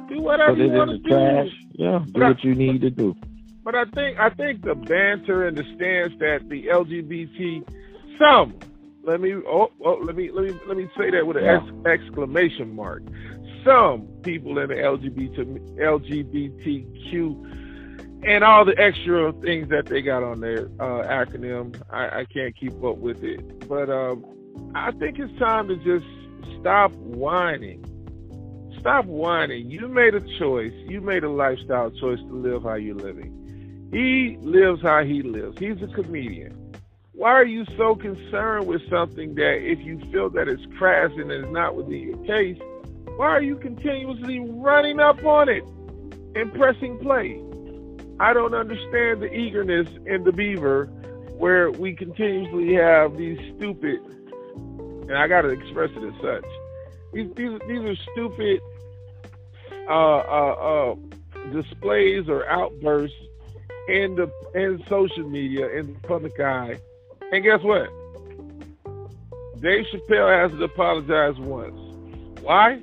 do 0.08 0.20
whatever 0.20 0.56
you 0.56 0.70
want 0.70 0.90
to 0.90 0.98
do. 0.98 1.08
Trash. 1.08 1.48
Yeah, 1.72 2.00
do 2.04 2.12
but 2.12 2.22
what 2.22 2.38
I, 2.38 2.48
you 2.48 2.54
need 2.54 2.80
to 2.82 2.90
do. 2.90 3.16
But 3.64 3.74
I 3.74 3.84
think 3.86 4.18
I 4.18 4.30
think 4.30 4.62
the 4.62 4.74
banter 4.74 5.46
and 5.46 5.56
the 5.56 5.64
stance 5.74 6.12
that 6.20 6.48
the 6.48 6.66
LGBT 6.66 7.64
some 8.18 8.58
let 9.02 9.20
me 9.20 9.34
oh, 9.34 9.70
oh 9.84 9.98
let 10.02 10.16
me 10.16 10.30
let 10.30 10.44
me 10.44 10.58
let 10.66 10.76
me 10.76 10.88
say 10.96 11.10
that 11.10 11.26
with 11.26 11.36
an 11.36 11.44
yeah. 11.44 11.60
ex, 11.86 12.00
exclamation 12.02 12.74
mark. 12.74 13.02
Some 13.64 14.06
people 14.22 14.58
in 14.58 14.68
the 14.68 14.74
LGBT 14.74 15.78
LGBTQ 15.78 17.63
and 18.26 18.42
all 18.42 18.64
the 18.64 18.78
extra 18.78 19.32
things 19.32 19.68
that 19.68 19.86
they 19.86 20.02
got 20.02 20.22
on 20.22 20.40
their 20.40 20.66
uh, 20.80 21.04
acronym, 21.06 21.80
I, 21.90 22.20
I, 22.20 22.24
can't 22.24 22.56
keep 22.56 22.72
up 22.82 22.96
with 22.96 23.22
it. 23.22 23.68
But 23.68 23.90
um, 23.90 24.24
I 24.74 24.92
think 24.92 25.18
it's 25.18 25.38
time 25.38 25.68
to 25.68 25.76
just 25.76 26.06
stop 26.60 26.92
whining. 26.92 27.84
Stop 28.80 29.04
whining. 29.06 29.70
You 29.70 29.88
made 29.88 30.14
a 30.14 30.20
choice. 30.38 30.72
You 30.86 31.00
made 31.00 31.24
a 31.24 31.30
lifestyle 31.30 31.90
choice 31.90 32.18
to 32.18 32.34
live 32.34 32.62
how 32.62 32.74
you're 32.74 32.96
living. 32.96 33.88
He 33.92 34.38
lives 34.40 34.82
how 34.82 35.04
he 35.04 35.22
lives. 35.22 35.58
He's 35.58 35.80
a 35.82 35.86
comedian. 35.86 36.60
Why 37.12 37.30
are 37.30 37.46
you 37.46 37.64
so 37.76 37.94
concerned 37.94 38.66
with 38.66 38.82
something 38.90 39.34
that 39.36 39.58
if 39.60 39.78
you 39.80 40.00
feel 40.10 40.30
that 40.30 40.48
it's 40.48 40.64
crass 40.78 41.10
and 41.16 41.30
it's 41.30 41.48
not 41.50 41.76
within 41.76 42.00
your 42.00 42.18
case, 42.24 42.58
why 43.16 43.26
are 43.26 43.42
you 43.42 43.56
continuously 43.56 44.40
running 44.40 44.98
up 44.98 45.24
on 45.24 45.48
it 45.48 45.62
and 46.34 46.52
pressing 46.54 46.98
play? 46.98 47.40
I 48.20 48.32
don't 48.32 48.54
understand 48.54 49.22
the 49.22 49.32
eagerness 49.32 49.88
in 50.06 50.24
the 50.24 50.32
beaver 50.32 50.86
where 51.36 51.70
we 51.70 51.94
continuously 51.94 52.74
have 52.74 53.16
these 53.16 53.38
stupid, 53.56 54.00
and 54.56 55.14
I 55.16 55.26
got 55.26 55.42
to 55.42 55.48
express 55.48 55.90
it 55.94 56.04
as 56.04 56.14
such. 56.22 56.44
These, 57.12 57.34
these, 57.34 57.58
these 57.66 57.80
are 57.80 57.96
stupid 58.12 58.60
uh, 59.88 60.18
uh, 60.18 60.94
uh, 60.94 60.94
displays 61.52 62.28
or 62.28 62.48
outbursts 62.48 63.16
in 63.88 64.14
the 64.14 64.30
in 64.54 64.82
social 64.88 65.28
media 65.28 65.68
in 65.68 65.92
the 65.94 66.00
public 66.00 66.38
eye. 66.40 66.78
And 67.32 67.42
guess 67.42 67.60
what? 67.62 67.90
Dave 69.60 69.86
Chappelle 69.86 70.42
has 70.42 70.52
to 70.52 70.64
apologize 70.64 71.38
once. 71.38 71.78
Why? 72.40 72.80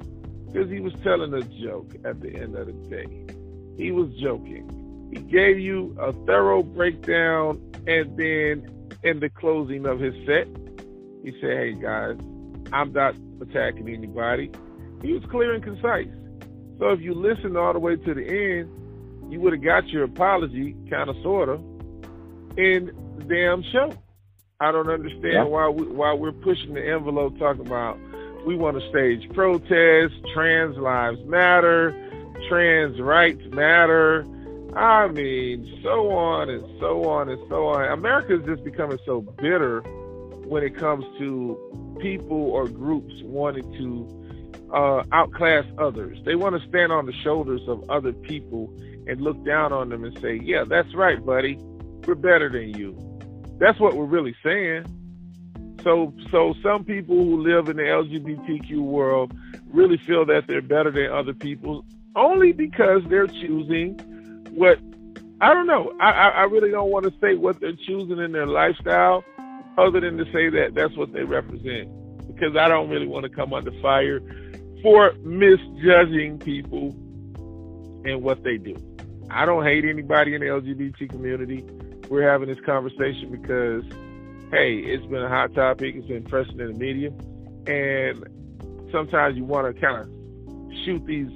Because 0.48 0.70
he 0.70 0.80
was 0.80 0.94
telling 1.04 1.34
a 1.34 1.42
joke 1.42 1.92
at 2.04 2.20
the 2.22 2.36
end 2.36 2.56
of 2.56 2.68
the 2.68 2.74
day. 2.90 3.26
He 3.78 3.92
was 3.92 4.10
joking. 4.20 4.81
He 5.12 5.20
gave 5.20 5.60
you 5.60 5.96
a 6.00 6.14
thorough 6.26 6.64
breakdown, 6.64 7.62
and 7.88 8.18
then 8.18 8.92
in 9.04 9.20
the 9.20 9.30
closing 9.30 9.86
of 9.86 10.00
his 10.00 10.14
set, 10.26 10.48
he 11.24 11.32
said, 11.42 11.58
Hey 11.58 11.74
guys, 11.74 12.18
I'm 12.72 12.94
not 12.94 13.16
attacking 13.42 13.90
anybody. 13.90 14.52
He 15.02 15.14
was 15.14 15.24
clear 15.30 15.54
and 15.54 15.64
concise. 15.64 16.08
So 16.80 16.90
if 16.90 17.02
you 17.02 17.14
listen 17.14 17.58
all 17.58 17.74
the 17.74 17.80
way 17.80 17.96
to 17.96 18.14
the 18.14 18.26
end, 18.26 19.32
you 19.32 19.40
would 19.42 19.54
have 19.54 19.64
got 19.64 19.88
your 19.90 20.04
apology, 20.04 20.76
kind 20.90 21.10
of, 21.10 21.16
sort 21.22 21.50
of, 21.50 21.60
in 22.58 22.92
the 23.18 23.24
damn 23.26 23.64
show. 23.72 23.94
I 24.60 24.72
don't 24.72 24.90
understand 24.90 25.34
yeah. 25.34 25.44
why 25.44 25.70
we, 25.70 25.88
why 25.88 26.14
we're 26.14 26.32
pushing 26.32 26.74
the 26.74 26.86
envelope, 26.86 27.38
talking 27.40 27.66
about 27.66 28.00
we 28.46 28.56
want 28.56 28.80
to 28.80 28.90
stage 28.90 29.28
protests, 29.34 30.18
trans 30.34 30.78
lives 30.78 31.20
matter, 31.26 31.92
trans 32.50 33.00
rights 33.00 33.42
matter. 33.52 34.26
I 34.76 35.08
mean, 35.10 35.80
so 35.84 36.12
on 36.12 36.50
and 36.50 36.64
so 36.80 37.10
on 37.10 37.30
and 37.30 37.40
so 37.50 37.68
on. 37.68 37.92
America 37.92 38.40
is 38.40 38.46
just 38.46 38.64
becoming 38.64 39.00
so 39.06 39.22
bitter 39.22 39.82
when 40.46 40.64
it 40.64 40.78
comes 40.78 41.04
to 41.18 41.98
people 42.02 42.52
or 42.52 42.68
groups 42.68 43.14
wanting 43.24 43.70
to 43.74 44.72
uh, 44.74 45.04
outclass 45.12 45.66
others. 45.78 46.18
They 46.26 46.36
want 46.36 46.62
to 46.62 46.68
stand 46.70 46.92
on 46.92 47.06
the 47.06 47.14
shoulders 47.24 47.62
of 47.68 47.90
other 47.90 48.14
people 48.14 48.74
and 49.08 49.20
look 49.20 49.44
down 49.46 49.74
on 49.74 49.90
them 49.90 50.06
and 50.06 50.18
say, 50.20 50.40
"Yeah, 50.42 50.64
that's 50.64 50.94
right, 50.96 51.24
buddy. 51.26 51.58
We're 52.08 52.16
better 52.16 52.50
than 52.50 52.74
you." 52.78 52.98
That's 53.60 53.80
what 53.80 53.96
we're 53.96 54.06
really 54.06 54.36
saying. 54.44 54.86
So, 55.84 56.14
so 56.30 56.54
some 56.64 56.84
people 56.84 57.16
who 57.16 57.42
live 57.42 57.68
in 57.68 57.78
the 57.78 57.84
LGBTQ 57.84 58.80
world 58.80 59.34
really 59.74 59.98
feel 59.98 60.26
that 60.26 60.48
they're 60.48 60.62
better 60.62 60.92
than 60.92 61.12
other 61.12 61.34
people 61.34 61.84
only 62.16 62.52
because 62.52 63.02
they're 63.10 63.28
choosing 63.28 64.00
what 64.54 64.80
I 65.42 65.54
don't 65.54 65.66
know. 65.66 65.92
I, 66.00 66.12
I 66.12 66.44
really 66.44 66.70
don't 66.70 66.92
want 66.92 67.06
to 67.06 67.14
say 67.20 67.36
what 67.36 67.60
they're 67.60 67.74
choosing 67.74 68.20
in 68.20 68.32
their 68.32 68.46
lifestyle, 68.46 69.24
other 69.78 70.00
than 70.00 70.18
to 70.18 70.26
say 70.26 70.50
that 70.50 70.76
that's 70.76 70.96
what 70.96 71.14
they 71.14 71.24
represent. 71.24 71.90
Because 72.28 72.56
I 72.56 72.68
don't 72.68 72.90
really 72.90 73.08
want 73.08 73.24
to 73.24 73.30
come 73.30 73.52
under 73.52 73.72
fire 73.82 74.22
for 74.84 75.14
misjudging 75.24 76.40
people 76.40 76.90
and 78.06 78.22
what 78.22 78.44
they 78.44 78.58
do. 78.58 78.76
I 79.32 79.46
don't 79.46 79.64
hate 79.64 79.86
anybody 79.86 80.36
in 80.36 80.42
the 80.42 80.48
LGBT 80.48 81.10
community. 81.10 81.64
We're 82.10 82.30
having 82.30 82.48
this 82.48 82.60
conversation 82.66 83.32
because, 83.32 83.84
hey, 84.52 84.76
it's 84.76 85.06
been 85.06 85.24
a 85.24 85.30
hot 85.30 85.54
topic. 85.56 85.96
It's 85.96 86.08
been 86.08 86.24
pressing 86.24 86.60
in 86.60 86.68
the 86.68 86.78
media, 86.78 87.12
and 87.66 88.28
sometimes 88.92 89.38
you 89.38 89.46
want 89.46 89.74
to 89.74 89.82
kind 89.82 90.02
of 90.02 90.10
shoot 90.84 91.06
these. 91.06 91.32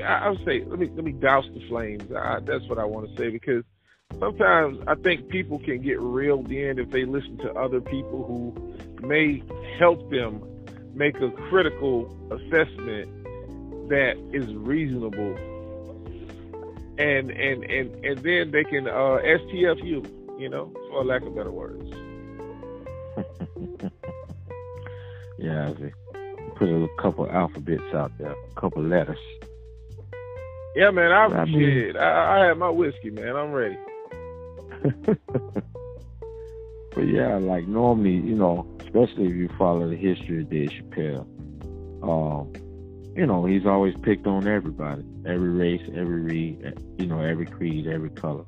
I 0.00 0.30
would 0.30 0.44
say, 0.44 0.64
let 0.64 0.78
me 0.78 0.90
let 0.94 1.04
me 1.04 1.12
douse 1.12 1.46
the 1.52 1.66
flames. 1.68 2.10
I, 2.12 2.40
that's 2.40 2.66
what 2.68 2.78
I 2.78 2.84
want 2.84 3.10
to 3.10 3.16
say 3.16 3.30
because 3.30 3.64
sometimes 4.18 4.82
I 4.86 4.94
think 4.96 5.28
people 5.28 5.58
can 5.58 5.82
get 5.82 6.00
reeled 6.00 6.50
in 6.50 6.78
if 6.78 6.90
they 6.90 7.04
listen 7.04 7.38
to 7.38 7.52
other 7.52 7.80
people 7.80 8.24
who 8.24 9.06
may 9.06 9.42
help 9.78 10.10
them 10.10 10.42
make 10.94 11.16
a 11.16 11.30
critical 11.30 12.06
assessment 12.30 13.08
that 13.88 14.16
is 14.32 14.54
reasonable 14.54 15.36
and 16.98 17.30
and 17.30 17.64
and 17.64 18.04
and 18.04 18.18
then 18.18 18.50
they 18.50 18.64
can 18.64 18.86
uh, 18.86 19.18
STF 19.24 19.84
you, 19.84 20.48
know, 20.48 20.72
for 20.90 21.04
lack 21.04 21.22
of 21.22 21.34
better 21.34 21.50
words. 21.50 21.90
yeah, 25.38 25.72
put 26.56 26.68
a 26.68 26.88
couple 26.98 27.30
alphabets 27.30 27.94
out 27.94 28.12
there, 28.18 28.32
a 28.32 28.60
couple 28.60 28.82
letters. 28.82 29.18
Yeah, 30.74 30.90
man, 30.90 31.12
I, 31.12 31.24
I 31.26 31.44
mean, 31.44 31.96
I, 31.96 32.40
I 32.40 32.46
have 32.46 32.56
my 32.56 32.70
whiskey, 32.70 33.10
man. 33.10 33.36
I'm 33.36 33.52
ready. 33.52 33.76
but 36.94 37.06
yeah, 37.06 37.36
like 37.36 37.68
normally, 37.68 38.14
you 38.14 38.34
know, 38.34 38.66
especially 38.80 39.26
if 39.26 39.34
you 39.34 39.50
follow 39.58 39.88
the 39.88 39.96
history 39.96 40.40
of 40.40 40.50
Dave 40.50 40.70
Chappelle, 40.70 41.26
um, 42.02 42.52
you 43.14 43.26
know, 43.26 43.44
he's 43.44 43.66
always 43.66 43.94
picked 44.02 44.26
on 44.26 44.48
everybody, 44.48 45.04
every 45.26 45.50
race, 45.50 45.82
every 45.94 46.22
reed, 46.22 46.74
you 46.98 47.06
know, 47.06 47.20
every 47.20 47.46
creed, 47.46 47.86
every 47.86 48.10
color. 48.10 48.46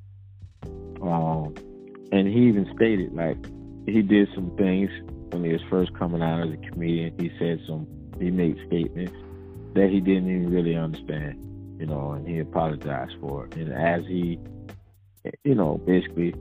Um, 1.02 1.54
and 2.10 2.26
he 2.26 2.48
even 2.48 2.70
stated 2.74 3.14
like 3.14 3.36
he 3.86 4.00
did 4.00 4.28
some 4.34 4.56
things 4.56 4.90
when 5.30 5.44
he 5.44 5.52
was 5.52 5.62
first 5.68 5.92
coming 5.94 6.22
out 6.22 6.46
as 6.46 6.54
a 6.54 6.56
comedian. 6.56 7.14
He 7.18 7.30
said 7.38 7.60
some, 7.66 7.86
he 8.18 8.30
made 8.30 8.56
statements 8.66 9.12
that 9.74 9.90
he 9.90 10.00
didn't 10.00 10.30
even 10.30 10.50
really 10.50 10.76
understand, 10.76 11.43
you 11.78 11.86
know, 11.86 12.12
and 12.12 12.26
he 12.26 12.38
apologized 12.38 13.14
for 13.20 13.46
it. 13.46 13.56
And 13.56 13.72
as 13.72 14.04
he, 14.06 14.38
you 15.42 15.54
know, 15.54 15.78
basically, 15.78 16.34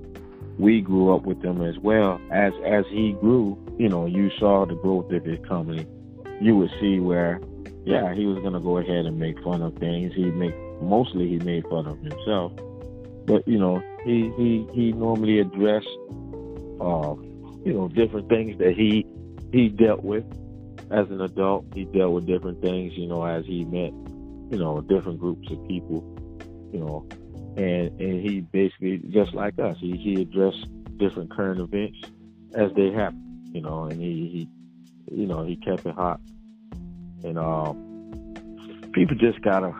we 0.57 0.81
grew 0.81 1.13
up 1.15 1.23
with 1.23 1.43
him 1.43 1.61
as 1.61 1.77
well. 1.79 2.19
As 2.31 2.53
as 2.65 2.85
he 2.89 3.13
grew, 3.13 3.57
you 3.77 3.89
know, 3.89 4.05
you 4.05 4.29
saw 4.39 4.65
the 4.65 4.75
growth 4.75 5.11
of 5.11 5.23
his 5.25 5.39
company. 5.45 5.87
You 6.41 6.55
would 6.57 6.71
see 6.79 6.99
where 6.99 7.39
yeah, 7.85 8.13
he 8.13 8.25
was 8.25 8.41
gonna 8.43 8.59
go 8.59 8.77
ahead 8.77 9.05
and 9.05 9.19
make 9.19 9.41
fun 9.43 9.61
of 9.61 9.75
things. 9.75 10.13
He 10.13 10.25
make 10.25 10.55
mostly 10.81 11.27
he 11.27 11.39
made 11.39 11.67
fun 11.67 11.85
of 11.87 11.99
himself, 11.99 12.53
but 13.25 13.47
you 13.47 13.57
know, 13.57 13.83
he 14.05 14.31
he 14.37 14.67
he 14.73 14.91
normally 14.93 15.39
addressed, 15.39 15.87
uh, 16.79 17.15
you 17.65 17.73
know, 17.73 17.89
different 17.93 18.29
things 18.29 18.57
that 18.59 18.73
he 18.75 19.05
he 19.51 19.69
dealt 19.69 20.03
with 20.03 20.23
as 20.91 21.09
an 21.09 21.21
adult. 21.21 21.65
He 21.73 21.85
dealt 21.85 22.13
with 22.13 22.25
different 22.25 22.61
things, 22.61 22.93
you 22.95 23.07
know, 23.07 23.23
as 23.25 23.45
he 23.45 23.65
met, 23.65 23.93
you 24.53 24.59
know, 24.59 24.81
different 24.81 25.19
groups 25.19 25.49
of 25.49 25.67
people, 25.67 26.03
you 26.71 26.79
know, 26.79 27.03
and 27.57 27.89
and 27.99 28.21
he 28.21 28.41
basically 28.41 28.99
just 29.09 29.33
like 29.33 29.57
us, 29.57 29.77
he 29.79 29.97
he 29.97 30.21
addressed 30.21 30.67
different 30.97 31.31
current 31.31 31.59
events 31.59 31.97
as 32.53 32.71
they 32.75 32.91
happen, 32.91 33.49
you 33.51 33.61
know, 33.61 33.85
and 33.85 33.99
he 33.99 34.47
he 35.09 35.19
you 35.21 35.25
know 35.25 35.43
he 35.43 35.55
kept 35.55 35.87
it 35.87 35.95
hot, 35.95 36.19
and 37.23 37.39
um, 37.39 38.91
people 38.93 39.15
just 39.15 39.41
gotta, 39.41 39.73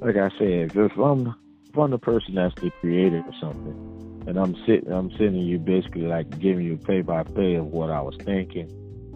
like 0.00 0.14
I 0.14 0.30
said, 0.38 0.76
if 0.76 0.96
I'm 0.96 1.34
if 1.68 1.76
I'm 1.76 1.90
the 1.90 1.98
person 1.98 2.36
that's 2.36 2.54
the 2.60 2.70
creator 2.80 3.24
or 3.26 3.34
something, 3.40 4.24
and 4.28 4.38
I'm 4.38 4.54
sitting 4.64 4.92
I'm 4.92 5.10
sending 5.18 5.42
you 5.42 5.58
basically 5.58 6.02
like 6.02 6.38
giving 6.38 6.64
you 6.64 6.76
play 6.76 7.00
by 7.00 7.24
play 7.24 7.56
of 7.56 7.66
what 7.66 7.90
I 7.90 8.00
was 8.00 8.14
thinking, 8.24 8.68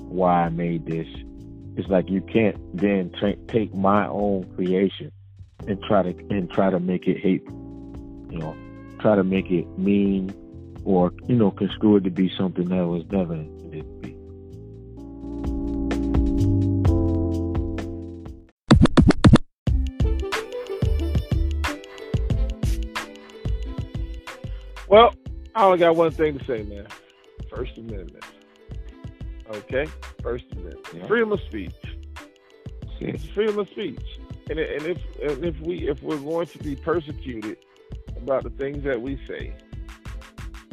why 0.08 0.42
I 0.42 0.48
made 0.48 0.86
this. 0.86 1.06
It's 1.76 1.88
like 1.88 2.08
you 2.08 2.22
can't 2.22 2.56
then 2.74 3.12
tra- 3.18 3.36
take 3.48 3.74
my 3.74 4.06
own 4.08 4.44
creation 4.54 5.12
and 5.68 5.82
try 5.82 6.02
to 6.02 6.16
and 6.30 6.50
try 6.50 6.70
to 6.70 6.80
make 6.80 7.06
it 7.06 7.18
hate, 7.18 7.44
you 7.44 8.38
know, 8.38 8.56
try 8.98 9.14
to 9.14 9.22
make 9.22 9.50
it 9.50 9.66
mean 9.78 10.34
or 10.84 11.12
you 11.26 11.36
know 11.36 11.50
construe 11.50 11.96
it 11.96 12.04
to 12.04 12.10
be 12.10 12.30
something 12.34 12.68
that 12.70 12.86
was 12.86 13.04
never 13.10 13.34
intended 13.34 13.84
to 13.84 13.92
be. 14.00 14.16
Well, 24.88 25.12
I 25.54 25.64
only 25.64 25.78
got 25.78 25.94
one 25.96 26.12
thing 26.12 26.38
to 26.38 26.44
say, 26.46 26.62
man. 26.62 26.86
First 27.50 27.76
Amendment. 27.76 28.24
Okay? 29.50 29.86
First 30.22 30.44
Amendment. 30.52 30.86
Yeah. 30.94 31.06
Freedom 31.06 31.32
of 31.32 31.40
speech. 31.42 31.74
It's 33.00 33.24
freedom 33.26 33.58
of 33.58 33.68
speech. 33.68 34.00
And, 34.48 34.58
and 34.58 34.82
if 34.86 34.98
and 35.22 35.44
if 35.44 35.60
we 35.60 35.88
if 35.88 36.02
we're 36.02 36.18
going 36.18 36.46
to 36.46 36.58
be 36.58 36.76
persecuted 36.76 37.58
about 38.16 38.44
the 38.44 38.50
things 38.50 38.84
that 38.84 39.00
we 39.00 39.20
say 39.26 39.54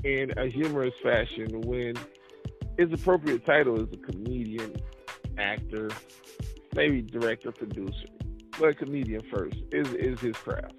in 0.04 0.32
a 0.38 0.48
humorous 0.48 0.94
fashion 1.02 1.62
when 1.62 1.96
his 2.78 2.92
appropriate 2.92 3.46
title 3.46 3.82
is 3.82 3.88
a 3.94 3.98
comedian, 3.98 4.76
actor, 5.38 5.90
maybe 6.76 7.02
director, 7.02 7.52
producer, 7.52 8.08
but 8.60 8.78
comedian 8.78 9.22
first 9.32 9.58
is 9.72 9.92
is 9.94 10.20
his 10.20 10.36
craft. 10.36 10.74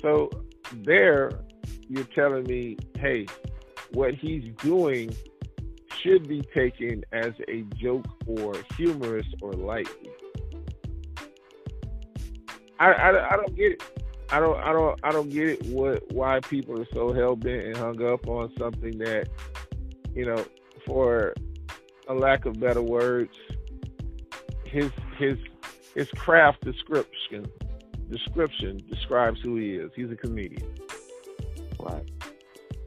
So 0.00 0.30
there 0.72 1.32
you're 1.88 2.04
telling 2.04 2.44
me, 2.44 2.78
hey, 2.98 3.26
what 3.92 4.14
he's 4.14 4.54
doing 4.58 5.12
should 6.02 6.28
be 6.28 6.42
taken 6.54 7.04
as 7.12 7.32
a 7.48 7.62
joke 7.76 8.06
or 8.26 8.54
humorous 8.76 9.26
or 9.40 9.52
lightly. 9.52 10.10
I, 12.78 12.92
I, 12.92 13.34
I 13.34 13.36
don't 13.36 13.54
get 13.56 13.72
it. 13.72 13.82
I 14.32 14.38
don't 14.38 14.58
I 14.60 14.72
don't 14.72 15.00
I 15.02 15.10
don't 15.10 15.28
get 15.28 15.48
it 15.48 15.66
what 15.66 16.10
why 16.12 16.38
people 16.40 16.80
are 16.80 16.86
so 16.94 17.12
hell 17.12 17.34
bent 17.34 17.66
and 17.66 17.76
hung 17.76 18.02
up 18.02 18.28
on 18.28 18.52
something 18.58 18.96
that, 18.98 19.28
you 20.14 20.24
know, 20.24 20.44
for 20.86 21.34
a 22.08 22.14
lack 22.14 22.46
of 22.46 22.60
better 22.60 22.82
words, 22.82 23.34
his 24.64 24.90
his 25.18 25.36
his 25.94 26.08
craft 26.12 26.64
description 26.64 27.46
description 28.08 28.80
describes 28.88 29.40
who 29.40 29.56
he 29.56 29.74
is. 29.74 29.90
He's 29.94 30.10
a 30.10 30.16
comedian. 30.16 30.74
Right. 31.78 32.08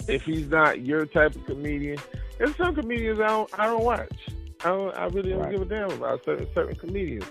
If 0.08 0.24
he's 0.24 0.50
not 0.50 0.86
your 0.86 1.06
type 1.06 1.36
of 1.36 1.46
comedian, 1.46 1.98
there's 2.38 2.56
some 2.56 2.76
comedians 2.76 3.20
I 3.20 3.28
don't 3.28 3.60
I 3.60 3.66
don't 3.66 3.84
watch. 3.84 4.18
I 4.64 4.70
don't 4.70 4.98
I 4.98 5.06
really 5.06 5.32
don't 5.32 5.42
right. 5.42 5.52
give 5.52 5.62
a 5.62 5.66
damn 5.66 5.92
about 5.92 6.24
certain 6.26 6.48
certain 6.54 6.76
comedians. 6.76 7.26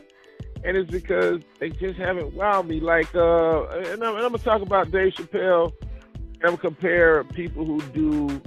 And 0.64 0.76
it's 0.76 0.90
because 0.90 1.42
they 1.58 1.70
just 1.70 1.96
haven't 1.96 2.36
wowed 2.36 2.66
me. 2.66 2.80
Like 2.80 3.14
uh 3.14 3.66
and 3.68 4.02
I'm, 4.02 4.16
and 4.16 4.24
I'm 4.24 4.32
gonna 4.32 4.38
talk 4.38 4.62
about 4.62 4.90
Dave 4.90 5.14
Chappelle 5.14 5.72
and 6.14 6.44
I'm 6.44 6.56
compare 6.56 7.24
people 7.24 7.64
who 7.64 7.80
do 7.92 8.40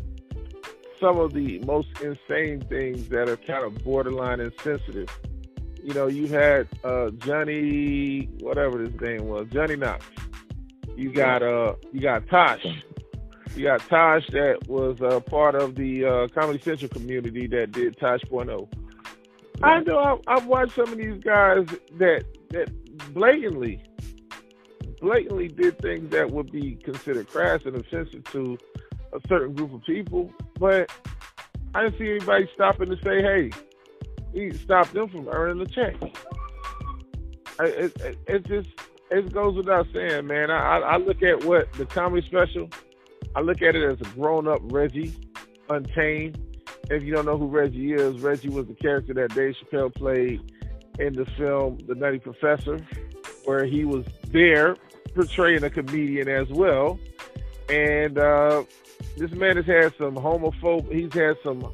some 0.99 1.19
of 1.19 1.33
the 1.33 1.59
most 1.59 1.87
insane 2.01 2.61
things 2.61 3.09
that 3.09 3.29
are 3.29 3.37
kind 3.37 3.63
of 3.63 3.83
borderline 3.83 4.39
insensitive. 4.39 5.09
You 5.83 5.93
know, 5.93 6.07
you 6.07 6.27
had 6.27 6.67
uh, 6.83 7.11
Johnny, 7.11 8.25
whatever 8.39 8.79
his 8.79 8.99
name 8.99 9.27
was, 9.27 9.47
Johnny 9.51 9.75
Knox. 9.75 10.05
You 10.95 11.11
got 11.11 11.43
uh, 11.43 11.75
you 11.91 12.01
got 12.01 12.27
Tosh. 12.27 12.65
You 13.55 13.63
got 13.63 13.79
Tosh 13.87 14.27
that 14.31 14.67
was 14.67 15.01
uh, 15.01 15.21
part 15.21 15.55
of 15.55 15.75
the 15.75 16.05
uh, 16.05 16.27
Comedy 16.27 16.59
Central 16.59 16.89
community 16.89 17.47
that 17.47 17.71
did 17.71 17.97
Tosh.0. 17.97 18.67
I 19.63 19.79
know 19.79 19.97
I, 19.97 20.35
I've 20.35 20.45
watched 20.45 20.75
some 20.75 20.91
of 20.91 20.97
these 20.97 21.23
guys 21.23 21.65
that 21.97 22.25
that 22.49 23.13
blatantly, 23.13 23.81
blatantly 24.99 25.47
did 25.47 25.79
things 25.79 26.09
that 26.11 26.31
would 26.31 26.51
be 26.51 26.75
considered 26.83 27.29
crass 27.29 27.61
and 27.65 27.77
offensive 27.77 28.25
to 28.25 28.57
a 29.13 29.19
certain 29.29 29.53
group 29.53 29.73
of 29.73 29.83
people, 29.83 30.33
but 30.59 30.91
I 31.73 31.83
didn't 31.83 31.97
see 31.97 32.09
anybody 32.09 32.49
stopping 32.53 32.89
to 32.89 32.97
say, 32.97 33.21
"Hey, 33.21 33.51
he 34.33 34.51
stop 34.57 34.91
them 34.91 35.07
from 35.07 35.29
earning 35.29 35.61
a 35.61 35.65
check." 35.65 35.95
It, 37.61 37.95
it, 38.01 38.17
it 38.27 38.45
just 38.47 38.67
it 39.11 39.31
goes 39.31 39.55
without 39.55 39.87
saying, 39.93 40.27
man. 40.27 40.51
I, 40.51 40.79
I 40.79 40.97
look 40.97 41.23
at 41.23 41.45
what 41.45 41.71
the 41.73 41.85
comedy 41.85 42.27
special 42.27 42.69
I 43.35 43.41
look 43.41 43.61
at 43.61 43.75
it 43.75 43.83
as 43.83 43.99
a 43.99 44.09
grown 44.11 44.47
up 44.47 44.61
Reggie, 44.63 45.13
Untamed. 45.69 46.39
If 46.89 47.03
you 47.03 47.13
don't 47.13 47.25
know 47.25 47.37
who 47.37 47.47
Reggie 47.47 47.93
is, 47.93 48.21
Reggie 48.21 48.49
was 48.49 48.67
the 48.67 48.75
character 48.75 49.13
that 49.15 49.35
Dave 49.35 49.55
Chappelle 49.55 49.93
played 49.93 50.39
in 50.99 51.13
the 51.13 51.25
film 51.37 51.79
The 51.87 51.95
Nutty 51.95 52.19
Professor, 52.19 52.79
where 53.43 53.65
he 53.65 53.83
was 53.83 54.05
there 54.29 54.77
portraying 55.13 55.63
a 55.63 55.69
comedian 55.69 56.29
as 56.29 56.47
well. 56.49 56.97
And 57.69 58.17
uh, 58.17 58.63
this 59.17 59.31
man 59.31 59.57
has 59.57 59.65
had 59.65 59.93
some 59.97 60.15
homophobic, 60.15 60.93
he's 60.93 61.13
had 61.13 61.35
some 61.43 61.73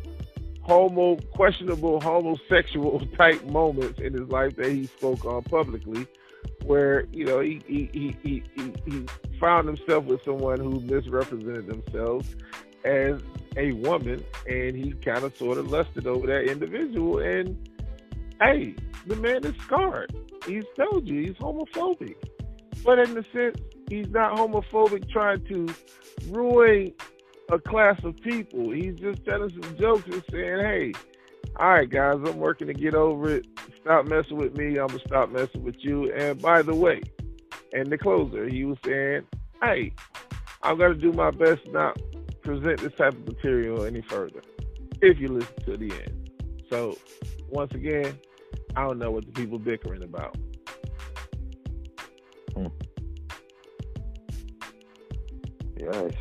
homo, 0.62 1.18
questionable 1.34 2.00
homosexual 2.00 3.00
type 3.18 3.44
moments 3.46 4.00
in 4.00 4.14
his 4.14 4.30
life 4.30 4.56
that 4.56 4.68
he 4.68 4.88
spoke 4.88 5.26
on 5.26 5.44
publicly 5.44 6.08
where 6.64 7.06
you 7.12 7.26
know 7.26 7.40
he 7.40 7.62
he, 7.68 7.90
he 7.94 8.44
he 8.54 8.74
he 8.86 9.06
found 9.40 9.68
himself 9.68 10.06
with 10.06 10.24
someone 10.24 10.60
who 10.60 10.80
misrepresented 10.82 11.68
themselves 11.68 12.36
as 12.86 13.22
a 13.58 13.74
woman, 13.74 14.24
and 14.48 14.76
he 14.76 14.92
kind 14.94 15.24
of 15.24 15.36
sort 15.38 15.58
of 15.58 15.72
lusted 15.72 16.08
over 16.08 16.28
that 16.28 16.50
individual. 16.50 17.20
And 17.20 17.70
hey, 18.42 18.76
the 19.08 19.16
man 19.18 19.44
is 19.46 19.56
scarred. 19.64 20.16
He's 20.46 20.66
told 20.76 21.08
you 21.08 21.22
he's 21.22 21.38
homophobic, 21.38 22.16
but 22.84 23.00
in 23.00 23.14
the 23.14 23.26
sense 23.34 23.58
he's 23.90 24.10
not 24.10 24.38
homophobic 24.38 25.10
trying 25.10 25.46
to 25.46 25.68
ruin 26.30 26.94
a 27.50 27.60
class 27.60 28.02
of 28.04 28.16
people. 28.22 28.72
He's 28.72 28.96
just 28.96 29.26
telling 29.26 29.50
some 29.50 29.78
jokes 29.78 30.06
and 30.06 30.24
saying, 30.32 30.60
"Hey, 30.60 30.94
all 31.58 31.70
right, 31.70 31.90
guys, 31.90 32.16
I'm 32.26 32.38
working 32.38 32.68
to 32.68 32.74
get 32.74 32.96
over 32.96 33.36
it. 33.36 33.48
Stop 33.82 34.08
messing 34.08 34.38
with 34.38 34.56
me. 34.56 34.78
I'm 34.78 34.88
gonna 34.88 35.00
stop 35.00 35.32
messing 35.32 35.64
with 35.64 35.76
you. 35.80 36.12
And 36.14 36.42
by 36.42 36.62
the 36.62 36.76
way, 36.76 37.02
and 37.74 37.92
the 37.92 37.98
closer, 37.98 38.48
he 38.48 38.64
was 38.64 38.78
saying, 38.86 39.24
"Hey, 39.62 39.94
I'm 40.62 40.78
gonna 40.78 40.96
do 40.96 41.12
my 41.12 41.32
best 41.32 41.62
not 41.68 42.00
present 42.44 42.80
this 42.82 42.94
type 42.94 43.14
of 43.14 43.26
material 43.26 43.84
any 43.84 44.02
further. 44.02 44.42
If 45.02 45.20
you 45.20 45.30
listen 45.30 45.56
to 45.66 45.78
the 45.78 45.92
end." 45.92 46.32
So, 46.70 46.98
once 47.50 47.74
again, 47.74 48.18
I 48.76 48.86
don't 48.86 49.00
know 49.00 49.12
what 49.12 49.26
the 49.26 49.32
people 49.32 49.58
bickering 49.60 50.04
about. 50.04 50.38
Hmm. 52.56 52.68
Yes, 55.78 56.14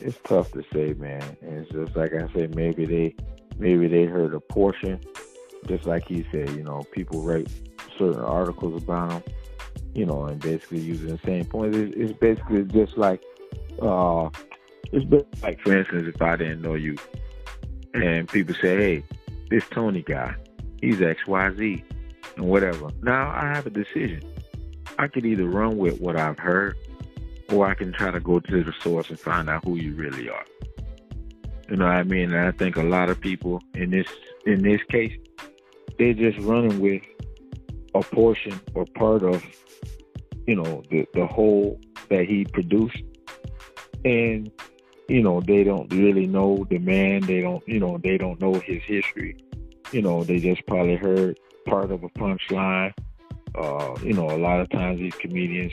it's 0.00 0.18
tough 0.22 0.52
to 0.52 0.62
say, 0.72 0.94
man. 0.94 1.36
And 1.42 1.58
it's 1.58 1.70
just 1.72 1.96
like 1.96 2.12
I 2.14 2.32
said, 2.32 2.54
maybe 2.54 2.84
they 2.86 3.16
maybe 3.58 3.88
they 3.88 4.04
heard 4.04 4.34
a 4.34 4.40
portion, 4.40 5.00
just 5.66 5.86
like 5.86 6.06
he 6.06 6.26
said, 6.30 6.50
you 6.50 6.62
know, 6.62 6.82
people 6.92 7.22
write 7.22 7.48
certain 7.98 8.20
articles 8.20 8.82
about 8.82 9.12
him, 9.12 9.22
you 9.94 10.06
know, 10.06 10.24
and 10.24 10.40
basically 10.40 10.80
using 10.80 11.08
the 11.08 11.20
same 11.24 11.44
point. 11.44 11.74
It's, 11.74 12.12
basically 12.18 12.64
just 12.64 12.96
like, 12.96 13.22
uh, 13.80 14.28
it's 14.92 15.26
like, 15.42 15.60
for 15.60 15.76
instance, 15.76 16.12
if 16.14 16.20
I 16.22 16.36
didn't 16.36 16.62
know 16.62 16.74
you, 16.74 16.96
and 17.94 18.28
people 18.28 18.54
say, 18.54 18.76
hey, 18.76 19.04
this 19.50 19.64
Tony 19.70 20.02
guy, 20.02 20.34
he's 20.80 21.00
X, 21.00 21.26
Y, 21.26 21.50
Z, 21.54 21.84
and 22.36 22.46
whatever. 22.46 22.90
Now 23.02 23.30
I 23.30 23.54
have 23.54 23.66
a 23.66 23.70
decision. 23.70 24.22
I 24.98 25.08
could 25.08 25.26
either 25.26 25.46
run 25.46 25.76
with 25.78 26.00
what 26.00 26.16
I've 26.16 26.38
heard, 26.38 26.76
or 27.50 27.66
I 27.66 27.74
can 27.74 27.92
try 27.92 28.10
to 28.10 28.20
go 28.20 28.40
to 28.40 28.64
the 28.64 28.72
source 28.82 29.10
and 29.10 29.18
find 29.18 29.48
out 29.48 29.64
who 29.64 29.76
you 29.76 29.94
really 29.94 30.28
are. 30.28 30.44
You 31.68 31.76
know 31.76 31.86
what 31.86 31.94
I 31.94 32.02
mean? 32.04 32.32
And 32.32 32.46
I 32.46 32.52
think 32.52 32.76
a 32.76 32.82
lot 32.82 33.10
of 33.10 33.20
people 33.20 33.60
in 33.74 33.90
this 33.90 34.06
in 34.46 34.62
this 34.62 34.80
case, 34.84 35.12
they're 35.98 36.14
just 36.14 36.38
running 36.38 36.80
with 36.80 37.02
a 37.94 38.02
portion 38.02 38.60
or 38.74 38.84
part 38.94 39.22
of, 39.22 39.42
you 40.46 40.56
know, 40.56 40.82
the 40.90 41.06
the 41.14 41.26
whole 41.26 41.80
that 42.08 42.26
he 42.26 42.44
produced, 42.44 43.02
and 44.04 44.50
you 45.08 45.22
know 45.22 45.40
they 45.40 45.64
don't 45.64 45.92
really 45.92 46.26
know 46.26 46.66
the 46.70 46.78
man. 46.78 47.22
They 47.22 47.40
don't, 47.40 47.66
you 47.66 47.80
know, 47.80 47.98
they 47.98 48.18
don't 48.18 48.40
know 48.40 48.54
his 48.54 48.82
history. 48.82 49.36
You 49.92 50.02
know, 50.02 50.24
they 50.24 50.38
just 50.38 50.66
probably 50.66 50.96
heard 50.96 51.38
part 51.66 51.90
of 51.90 52.02
a 52.04 52.08
punchline. 52.10 52.92
Uh, 53.54 53.94
you 54.02 54.12
know, 54.12 54.30
a 54.30 54.38
lot 54.38 54.60
of 54.60 54.68
times 54.70 54.98
these 54.98 55.14
comedians, 55.14 55.72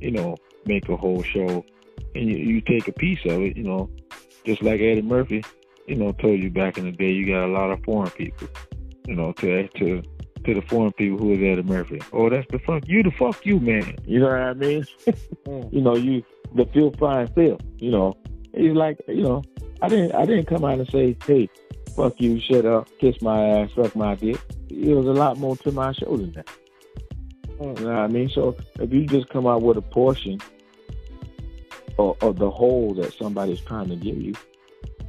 you 0.00 0.10
know, 0.10 0.36
make 0.66 0.88
a 0.88 0.96
whole 0.96 1.22
show, 1.22 1.64
and 2.14 2.28
you, 2.28 2.36
you 2.36 2.60
take 2.60 2.88
a 2.88 2.92
piece 2.92 3.24
of 3.24 3.40
it. 3.42 3.56
You 3.56 3.64
know, 3.64 3.90
just 4.44 4.62
like 4.62 4.80
Eddie 4.80 5.02
Murphy, 5.02 5.44
you 5.86 5.96
know, 5.96 6.12
told 6.12 6.40
you 6.40 6.50
back 6.50 6.78
in 6.78 6.84
the 6.84 6.92
day, 6.92 7.12
you 7.12 7.26
got 7.26 7.44
a 7.44 7.52
lot 7.52 7.70
of 7.70 7.82
foreign 7.84 8.10
people. 8.10 8.48
You 9.06 9.16
know, 9.16 9.32
to 9.32 9.68
to 9.68 10.02
to 10.44 10.54
the 10.54 10.62
foreign 10.62 10.92
people 10.92 11.18
who 11.18 11.32
is 11.32 11.38
Eddie 11.38 11.68
Murphy. 11.68 12.00
Oh, 12.12 12.30
that's 12.30 12.46
the 12.50 12.58
fuck 12.60 12.86
you, 12.86 13.02
the 13.02 13.10
fuck 13.12 13.44
you, 13.44 13.60
man. 13.60 13.96
You 14.06 14.20
know 14.20 14.26
what 14.26 14.40
I 14.40 14.54
mean? 14.54 14.84
mm. 15.46 15.72
You 15.72 15.80
know, 15.80 15.96
you 15.96 16.22
the 16.54 16.66
feel 16.66 16.92
fine 16.92 17.28
feel. 17.28 17.58
You 17.78 17.90
know, 17.90 18.16
he's 18.54 18.72
like, 18.72 18.98
you 19.08 19.22
know, 19.22 19.42
I 19.82 19.88
didn't 19.88 20.14
I 20.14 20.24
didn't 20.26 20.46
come 20.46 20.64
out 20.64 20.78
and 20.78 20.88
say, 20.90 21.16
hey, 21.26 21.48
fuck 21.94 22.20
you, 22.20 22.40
shut 22.40 22.64
up, 22.66 22.88
kiss 22.98 23.20
my 23.20 23.46
ass, 23.46 23.70
suck 23.74 23.94
my 23.94 24.14
dick. 24.14 24.38
It 24.68 24.94
was 24.94 25.06
a 25.06 25.12
lot 25.12 25.38
more 25.38 25.56
to 25.58 25.72
my 25.72 25.92
show 25.92 26.16
than 26.16 26.32
that. 26.32 26.48
Mm. 27.58 27.78
You 27.78 27.84
know 27.84 27.92
what 27.92 28.00
I 28.00 28.06
mean? 28.08 28.30
So 28.30 28.56
if 28.78 28.92
you 28.92 29.06
just 29.06 29.28
come 29.28 29.46
out 29.46 29.62
with 29.62 29.76
a 29.76 29.82
portion 29.82 30.40
of, 31.98 32.16
of 32.22 32.38
the 32.38 32.50
whole 32.50 32.94
that 32.94 33.12
somebody's 33.14 33.60
trying 33.60 33.88
to 33.88 33.96
give 33.96 34.16
you, 34.20 34.34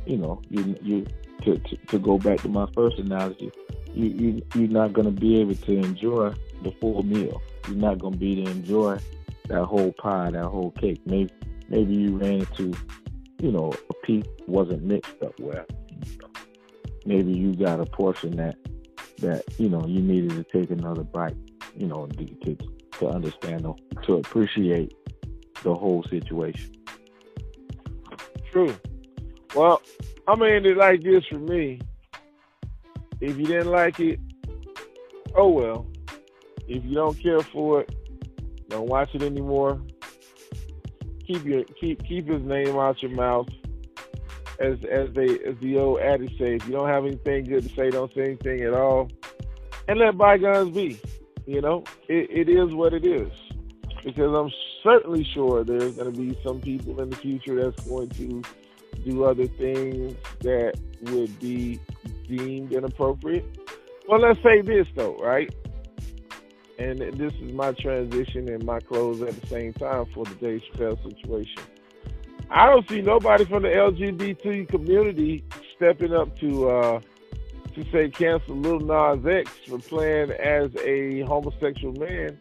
you 0.06 0.18
know, 0.18 0.42
you 0.50 0.76
you 0.82 1.06
to, 1.44 1.58
to, 1.58 1.78
to 1.88 2.00
go 2.00 2.18
back 2.18 2.40
to 2.42 2.50
my 2.50 2.68
first 2.74 2.98
analogy, 3.00 3.52
you, 3.94 4.06
you 4.06 4.42
you're 4.56 4.70
not 4.70 4.94
going 4.94 5.06
to 5.06 5.20
be 5.20 5.40
able 5.40 5.56
to 5.56 5.78
enjoy 5.78 6.34
the 6.64 6.72
full 6.80 7.04
meal. 7.04 7.42
You're 7.68 7.78
not 7.78 8.00
going 8.00 8.14
to 8.14 8.20
be 8.20 8.44
to 8.44 8.52
enjoy 8.52 9.00
that 9.48 9.66
whole 9.66 9.92
pie, 9.94 10.32
that 10.32 10.46
whole 10.46 10.72
cake. 10.72 11.02
Maybe 11.06 11.32
maybe 11.70 11.94
you 11.94 12.18
ran 12.18 12.42
into, 12.42 12.74
you 13.40 13.52
know, 13.52 13.74
a 13.90 13.94
piece 14.06 14.26
wasn't 14.48 14.84
mixed 14.84 15.22
up 15.24 15.40
well. 15.40 15.66
Maybe 17.06 17.32
you 17.34 17.56
got 17.56 17.80
a 17.80 17.86
portion 17.86 18.38
that 18.38 18.56
that 19.20 19.44
you 19.58 19.70
know 19.70 19.86
you 19.88 20.02
needed 20.02 20.32
to 20.32 20.44
take 20.44 20.72
another 20.72 21.04
bite. 21.04 21.36
You 21.76 21.88
know, 21.88 22.06
to 22.06 22.26
to, 22.26 22.58
to 23.00 23.08
understand 23.08 23.68
to 24.06 24.14
appreciate 24.14 24.94
the 25.64 25.74
whole 25.74 26.04
situation. 26.04 26.72
True. 28.52 28.76
Well, 29.56 29.82
I'm 30.28 30.40
gonna 30.40 30.52
end 30.52 30.66
it 30.66 30.78
like 30.78 31.02
this 31.04 31.26
for 31.26 31.40
me. 31.40 31.82
If 33.20 33.38
you 33.38 33.46
didn't 33.46 33.72
like 33.72 34.00
it, 34.00 34.20
oh 35.36 35.50
well. 35.50 35.86
If 36.68 36.86
you 36.86 36.96
don't 36.96 37.20
care 37.22 37.42
for 37.42 37.82
it, 37.82 37.96
don't 38.70 38.88
watch 38.88 39.10
it 39.14 39.24
anymore. 39.24 39.82
Keep 41.28 41.46
your 41.46 41.64
keep 41.80 42.04
keep 42.04 42.28
his 42.28 42.42
name 42.44 42.78
out 42.78 43.02
your 43.02 43.12
mouth. 43.12 43.50
As 44.60 44.78
as 44.90 45.14
they 45.14 45.40
as 45.46 45.58
the 45.60 45.78
old 45.78 46.00
adage 46.00 46.38
say, 46.38 46.56
if 46.56 46.66
you 46.66 46.74
don't 46.74 46.88
have 46.88 47.06
anything 47.06 47.46
good 47.46 47.64
to 47.64 47.76
say, 47.76 47.90
don't 47.90 48.14
say 48.14 48.24
anything 48.24 48.62
at 48.62 48.74
all. 48.74 49.10
And 49.88 50.00
let 50.00 50.18
bygones 50.18 50.74
be. 50.74 51.00
You 51.46 51.60
know, 51.60 51.84
it, 52.08 52.30
it 52.30 52.50
is 52.50 52.74
what 52.74 52.94
it 52.94 53.04
is. 53.04 53.32
Because 54.04 54.34
I'm 54.34 54.52
certainly 54.84 55.28
sure 55.34 55.64
there's 55.64 55.96
going 55.96 56.14
to 56.14 56.18
be 56.18 56.38
some 56.44 56.62
people 56.62 57.02
in 57.02 57.10
the 57.10 57.16
future 57.18 57.62
that's 57.62 57.88
going 57.88 58.10
to 58.10 58.42
do 59.04 59.24
other 59.24 59.48
things 59.48 60.16
that 60.42 60.74
would 61.04 61.40
be 61.40 61.80
deemed 62.28 62.74
inappropriate. 62.74 63.46
Well, 64.08 64.20
let's 64.20 64.42
say 64.44 64.62
this 64.62 64.88
though, 64.96 65.16
right? 65.18 65.54
And 66.80 67.00
this 67.00 67.34
is 67.34 67.54
my 67.54 67.74
transition 67.74 68.50
and 68.50 68.64
my 68.64 68.80
close 68.80 69.22
at 69.22 69.40
the 69.40 69.48
same 69.48 69.74
time 69.74 70.06
for 70.14 70.26
the 70.26 70.36
Dave 70.36 70.62
Chappelle 70.74 71.02
situation. 71.04 71.62
I 72.50 72.66
don't 72.66 72.88
see 72.90 73.02
nobody 73.02 73.46
from 73.46 73.64
the 73.64 73.70
LGBT 73.70 74.68
community 74.68 75.44
stepping 75.76 76.14
up 76.14 76.38
to 76.40 76.70
uh, 76.70 77.02
to 77.76 77.92
say 77.92 78.10
cancel 78.10 78.56
Lil 78.56 78.80
Nas 78.82 79.26
X 79.26 79.50
for 79.68 79.80
playing 79.80 80.32
as 80.32 80.70
a 80.84 81.22
homosexual 81.22 81.94
man 81.94 82.38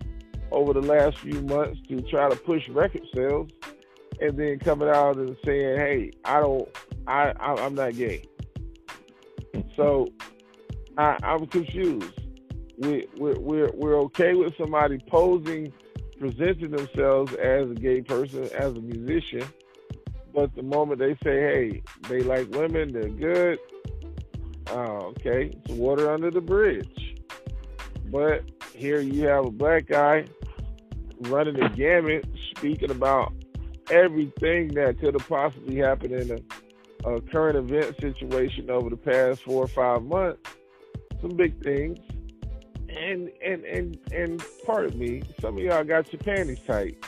over 0.50 0.72
the 0.72 0.82
last 0.82 1.18
few 1.18 1.40
months 1.42 1.80
to 1.88 2.00
try 2.02 2.28
to 2.28 2.36
push 2.36 2.68
record 2.68 3.02
sales, 3.14 3.50
and 4.20 4.36
then 4.38 4.58
coming 4.58 4.88
out 4.88 5.16
and 5.16 5.36
saying, 5.44 5.76
"Hey, 5.78 6.10
I 6.24 6.40
don't, 6.40 6.68
I, 7.06 7.32
I 7.38 7.54
I'm 7.54 7.74
not 7.74 7.94
gay." 7.96 8.24
So 9.76 10.08
I, 10.98 11.16
I'm 11.22 11.46
confused. 11.46 12.12
We, 12.78 13.06
we're, 13.16 13.38
we're, 13.38 13.70
we're 13.72 13.98
okay 14.02 14.34
with 14.34 14.54
somebody 14.56 14.98
posing, 15.08 15.72
presenting 16.18 16.70
themselves 16.70 17.32
as 17.34 17.70
a 17.70 17.74
gay 17.74 18.02
person, 18.02 18.44
as 18.54 18.76
a 18.76 18.80
musician, 18.80 19.44
but 20.34 20.54
the 20.54 20.62
moment 20.62 20.98
they 20.98 21.14
say, 21.24 21.40
hey, 21.40 21.82
they 22.08 22.20
like 22.20 22.50
women, 22.50 22.92
they're 22.92 23.08
good, 23.08 23.58
uh, 24.70 25.06
okay, 25.08 25.52
it's 25.64 25.72
water 25.72 26.10
under 26.10 26.30
the 26.30 26.40
bridge. 26.40 27.16
But 28.06 28.44
here 28.74 29.00
you 29.00 29.26
have 29.26 29.46
a 29.46 29.50
black 29.50 29.86
guy 29.86 30.26
running 31.20 31.54
the 31.54 31.68
gamut, 31.68 32.26
speaking 32.56 32.90
about 32.90 33.32
everything 33.90 34.68
that 34.74 34.98
could 35.00 35.14
have 35.14 35.28
possibly 35.28 35.76
happened 35.76 36.12
in 36.12 36.30
a 36.32 36.40
a 37.04 37.20
current 37.20 37.56
event 37.56 37.96
situation 38.00 38.70
over 38.70 38.90
the 38.90 38.96
past 38.96 39.42
four 39.42 39.64
or 39.64 39.68
five 39.68 40.02
months, 40.02 40.50
some 41.20 41.30
big 41.30 41.62
things. 41.62 41.98
And 42.88 43.30
and 43.44 43.64
and 43.64 43.98
and 44.12 44.44
part 44.66 44.86
of 44.86 44.96
me, 44.96 45.22
some 45.40 45.56
of 45.56 45.62
y'all 45.62 45.84
got 45.84 46.12
your 46.12 46.20
panties 46.20 46.60
tight. 46.66 47.02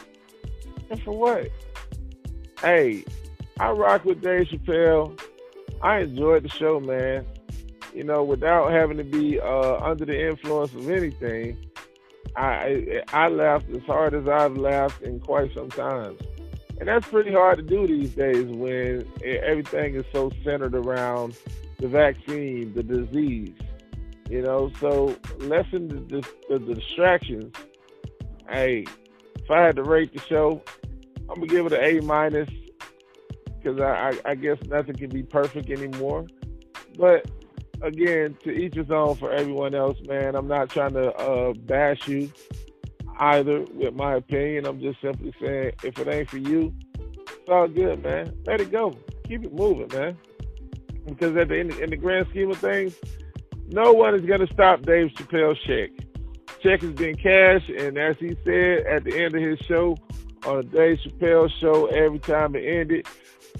And 0.90 1.03
for 1.03 1.16
what? 1.16 1.49
Hey, 2.61 3.05
I 3.59 3.71
rock 3.71 4.05
with 4.05 4.23
Dave 4.23 4.47
Chappelle. 4.47 5.21
I 5.83 6.01
enjoyed 6.01 6.45
the 6.45 6.49
show, 6.49 6.79
man. 6.79 7.27
You 7.92 8.05
know, 8.05 8.23
without 8.23 8.71
having 8.71 8.97
to 8.99 9.05
be 9.05 9.40
uh, 9.40 9.79
under 9.79 10.05
the 10.05 10.29
influence 10.29 10.73
of 10.73 10.88
anything, 10.88 11.59
I 12.37 13.03
I 13.12 13.29
laughed 13.29 13.68
as 13.71 13.83
hard 13.83 14.14
as 14.14 14.29
I've 14.29 14.57
laughed 14.57 15.03
in 15.03 15.18
quite 15.18 15.53
some 15.53 15.68
time. 15.68 16.16
And 16.83 16.88
that's 16.88 17.07
pretty 17.07 17.31
hard 17.31 17.59
to 17.59 17.62
do 17.62 17.87
these 17.87 18.11
days 18.11 18.45
when 18.45 19.07
everything 19.23 19.95
is 19.95 20.05
so 20.12 20.33
centered 20.42 20.75
around 20.75 21.37
the 21.79 21.87
vaccine, 21.87 22.75
the 22.75 22.83
disease. 22.83 23.55
You 24.29 24.42
know, 24.42 24.73
so 24.81 25.16
lessen 25.38 25.87
the, 25.87 26.27
the, 26.49 26.59
the, 26.59 26.75
distractions. 26.75 27.55
Hey, 28.51 28.85
if 29.37 29.49
I 29.49 29.61
had 29.61 29.77
to 29.77 29.85
rate 29.85 30.12
the 30.12 30.18
show, 30.23 30.61
I'm 31.31 31.37
gonna 31.37 31.47
give 31.47 31.66
it 31.66 31.73
an 31.73 31.85
A 31.85 32.01
minus 32.01 32.51
because 33.62 33.81
I, 33.81 34.09
I, 34.25 34.31
I 34.33 34.35
guess 34.35 34.59
nothing 34.64 34.97
can 34.97 35.11
be 35.11 35.23
perfect 35.23 35.71
anymore. 35.71 36.27
But 36.99 37.31
again, 37.81 38.37
to 38.42 38.51
each 38.51 38.75
his 38.75 38.90
own 38.90 39.14
for 39.14 39.31
everyone 39.31 39.77
else, 39.77 39.99
man. 40.09 40.35
I'm 40.35 40.49
not 40.49 40.71
trying 40.71 40.95
to 40.95 41.12
uh, 41.12 41.53
bash 41.53 42.09
you 42.09 42.33
either 43.23 43.61
with 43.73 43.95
my 43.95 44.15
opinion. 44.15 44.67
I'm 44.67 44.81
just 44.81 45.01
simply 45.01 45.33
saying 45.41 45.73
if 45.85 45.99
it 45.99 46.09
ain't 46.09 46.29
for 46.29 46.39
you, 46.39 46.75
it's 46.95 47.49
all 47.49 47.69
good, 47.69 48.03
man. 48.03 48.35
Let 48.47 48.61
it 48.61 48.73
go. 48.73 48.97
Keep 49.27 49.45
it 49.45 49.55
moving, 49.55 49.89
man. 49.97 50.17
Because 51.07 51.37
at 51.37 51.49
the 51.49 51.59
end, 51.59 51.73
in 51.75 51.91
the 51.91 51.97
grand 51.97 52.27
scheme 52.31 52.51
of 52.51 52.59
things, 52.59 52.95
no 53.69 53.93
one 53.93 54.15
is 54.15 54.23
gonna 54.23 54.49
stop 54.53 54.83
Dave 54.83 55.11
Chappelle's 55.11 55.59
check. 55.67 55.91
Check 56.63 56.83
has 56.83 56.93
been 56.93 57.17
cashed, 57.17 57.69
and 57.71 57.97
as 57.99 58.17
he 58.19 58.37
said 58.45 58.87
at 58.87 59.05
the 59.05 59.17
end 59.17 59.35
of 59.35 59.43
his 59.43 59.59
show 59.61 59.97
on 60.45 60.57
the 60.57 60.63
Dave 60.65 60.99
Chappelle 60.99 61.51
show, 61.61 61.87
every 61.87 62.19
time 62.19 62.55
it 62.57 62.65
ended, 62.65 63.07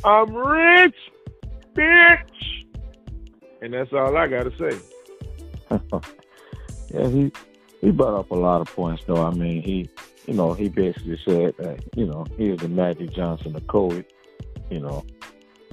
I'm 0.05 0.35
rich, 0.35 0.95
bitch. 1.75 2.67
And 3.61 3.73
that's 3.73 3.93
all 3.93 4.17
I 4.17 4.27
gotta 4.27 4.53
say. 4.59 4.79
yeah, 6.95 7.09
he 7.09 7.33
he 7.83 7.91
brought 7.91 8.19
up 8.19 8.31
a 8.31 8.35
lot 8.35 8.61
of 8.61 8.75
points, 8.75 9.03
though. 9.07 9.27
I 9.27 9.31
mean, 9.35 9.61
he, 9.61 9.91
you 10.27 10.35
know, 10.35 10.55
he 10.55 10.69
basically 10.69 11.19
said 11.27 11.55
that, 11.59 11.83
you 11.97 12.07
know, 12.07 12.25
he 12.39 12.51
was 12.51 12.61
the 12.61 12.69
Magic 12.69 13.13
Johnson 13.13 13.55
of 13.55 13.63
COVID. 13.65 14.05
You 14.71 14.81
know, 14.81 15.05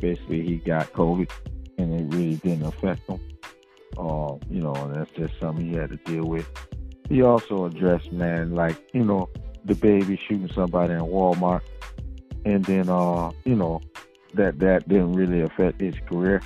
basically 0.02 0.42
he 0.42 0.58
got 0.58 0.92
COVID 0.92 1.30
and 1.78 1.94
it 1.94 2.16
really 2.16 2.36
didn't 2.38 2.66
affect 2.66 3.08
him. 3.08 3.20
Uh, 3.98 4.36
you 4.50 4.60
know, 4.60 4.74
and 4.74 4.96
that's 4.96 5.12
just 5.12 5.40
something 5.40 5.70
he 5.70 5.76
had 5.76 5.92
to 5.92 5.98
deal 5.98 6.26
with. 6.26 6.48
He 7.10 7.22
also 7.22 7.66
addressed, 7.66 8.12
man, 8.12 8.56
like, 8.56 8.78
you 8.94 9.06
know, 9.06 9.30
DaBaby 9.68 10.20
shooting 10.28 10.50
somebody 10.54 10.94
in 10.94 11.00
Walmart. 11.00 11.62
And 12.44 12.66
then, 12.66 12.90
uh, 12.90 13.32
you 13.46 13.56
know, 13.56 13.82
that 14.34 14.60
that 14.60 14.90
didn't 14.90 15.14
really 15.14 15.42
affect 15.42 15.80
his 15.80 15.96
career. 16.08 16.42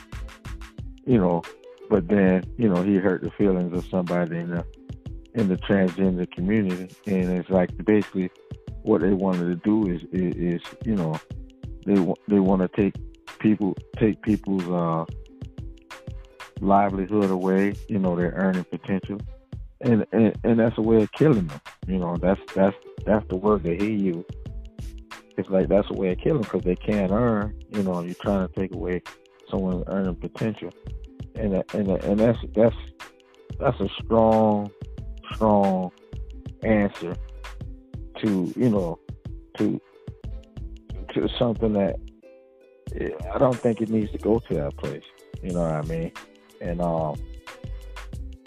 You 1.06 1.20
know, 1.20 1.42
but 1.90 2.08
then, 2.08 2.44
you 2.58 2.68
know, 2.68 2.82
he 2.84 2.96
hurt 2.96 3.22
the 3.22 3.32
feelings 3.32 3.78
of 3.78 3.86
somebody 3.86 4.38
in 4.38 4.50
the 4.52 4.66
in 5.36 5.48
the 5.48 5.58
transgender 5.58 6.30
community, 6.32 6.96
and 7.08 7.32
it's 7.32 7.50
like 7.50 7.76
basically 7.86 8.30
what 8.84 9.02
they 9.02 9.12
wanted 9.12 9.48
to 9.48 9.56
do 9.56 9.90
is 9.90 10.04
is, 10.12 10.36
is 10.36 10.62
you 10.86 10.96
know 10.96 11.20
they 11.86 11.96
they 12.28 12.40
want 12.40 12.62
to 12.62 12.68
take 12.82 12.96
people 13.40 13.76
take 13.98 14.22
people's 14.22 14.68
uh, 14.70 15.06
livelihood 16.62 17.30
away, 17.30 17.74
you 17.88 18.00
know 18.00 18.16
their 18.16 18.32
earning 18.32 18.64
potential, 18.66 19.20
and, 19.82 20.06
and 20.12 20.38
and 20.44 20.60
that's 20.60 20.78
a 20.78 20.82
way 20.82 21.04
of 21.04 21.12
killing 21.12 21.48
them. 21.48 21.62
You 21.88 21.98
know 21.98 22.18
that's 22.18 22.42
that's 22.54 22.76
that's 23.06 23.28
the 23.28 23.36
word 23.36 23.64
that 23.64 23.82
he 23.82 23.92
used. 23.92 24.30
it's 25.38 25.50
like 25.50 25.68
that's 25.68 25.90
a 25.90 25.94
way 25.94 26.12
of 26.12 26.20
killing 26.20 26.44
because 26.44 26.64
they 26.64 26.76
can't 26.76 27.12
earn. 27.12 27.60
You 27.70 27.84
know, 27.84 28.02
you're 28.02 28.16
trying 28.16 28.48
to 28.48 28.54
take 28.54 28.74
away 28.74 29.02
someone's 29.50 29.84
earning 29.88 30.16
potential, 30.16 30.72
and 31.36 31.64
and 31.74 31.90
and 31.90 32.20
that's 32.20 32.40
that's 32.54 32.76
that's 33.60 33.80
a 33.80 33.90
strong, 34.04 34.72
strong 35.34 35.92
answer 36.64 37.16
to 38.20 38.54
you 38.56 38.70
know 38.70 39.00
to 39.58 39.82
to 41.14 41.28
something 41.38 41.74
that 41.74 41.96
I 43.34 43.38
don't 43.38 43.56
think 43.56 43.82
it 43.82 43.90
needs 43.90 44.12
to 44.12 44.18
go 44.18 44.40
to 44.40 44.54
that 44.56 44.78
place. 44.78 45.04
You 45.42 45.52
know 45.52 45.62
what 45.62 45.72
I 45.74 45.82
mean? 45.84 46.12
And 46.62 46.82
um, 46.82 47.16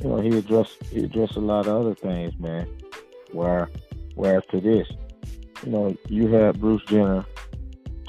you 0.01 0.09
know, 0.09 0.21
he 0.21 0.39
addressed 0.39 0.83
he 0.91 1.05
addressed 1.05 1.37
a 1.37 1.41
lot 1.41 1.67
of 1.67 1.81
other 1.81 1.95
things, 1.95 2.39
man. 2.39 2.67
Where 3.33 3.69
whereas 4.15 4.45
to 4.51 4.61
this, 4.61 4.89
you 5.65 5.73
know, 5.73 5.97
you 6.09 6.29
had 6.29 6.61
Bruce 6.61 6.83
Jenner 6.87 7.25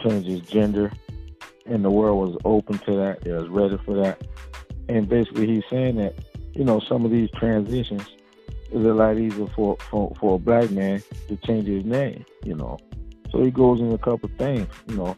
change 0.03 0.25
his 0.25 0.41
gender 0.41 0.91
and 1.69 1.83
the 1.83 1.89
world 1.89 2.29
was 2.29 2.37
open 2.45 2.77
to 2.79 2.95
that, 2.95 3.25
it 3.25 3.33
was 3.33 3.47
ready 3.49 3.77
for 3.85 3.95
that. 3.95 4.21
And 4.89 5.07
basically 5.07 5.47
he's 5.47 5.63
saying 5.69 5.97
that, 5.97 6.15
you 6.53 6.63
know, 6.63 6.79
some 6.79 7.03
of 7.03 7.11
these 7.11 7.29
transitions 7.31 8.07
is 8.71 8.85
a 8.85 8.93
lot 8.93 9.17
easier 9.17 9.47
for, 9.47 9.77
for, 9.89 10.13
for 10.19 10.35
a 10.35 10.39
black 10.39 10.71
man 10.71 11.01
to 11.27 11.37
change 11.37 11.67
his 11.67 11.85
name, 11.85 12.25
you 12.43 12.55
know. 12.55 12.77
So 13.31 13.43
he 13.43 13.51
goes 13.51 13.79
in 13.79 13.91
a 13.91 13.97
couple 13.97 14.29
things, 14.37 14.67
you 14.87 14.95
know. 14.95 15.15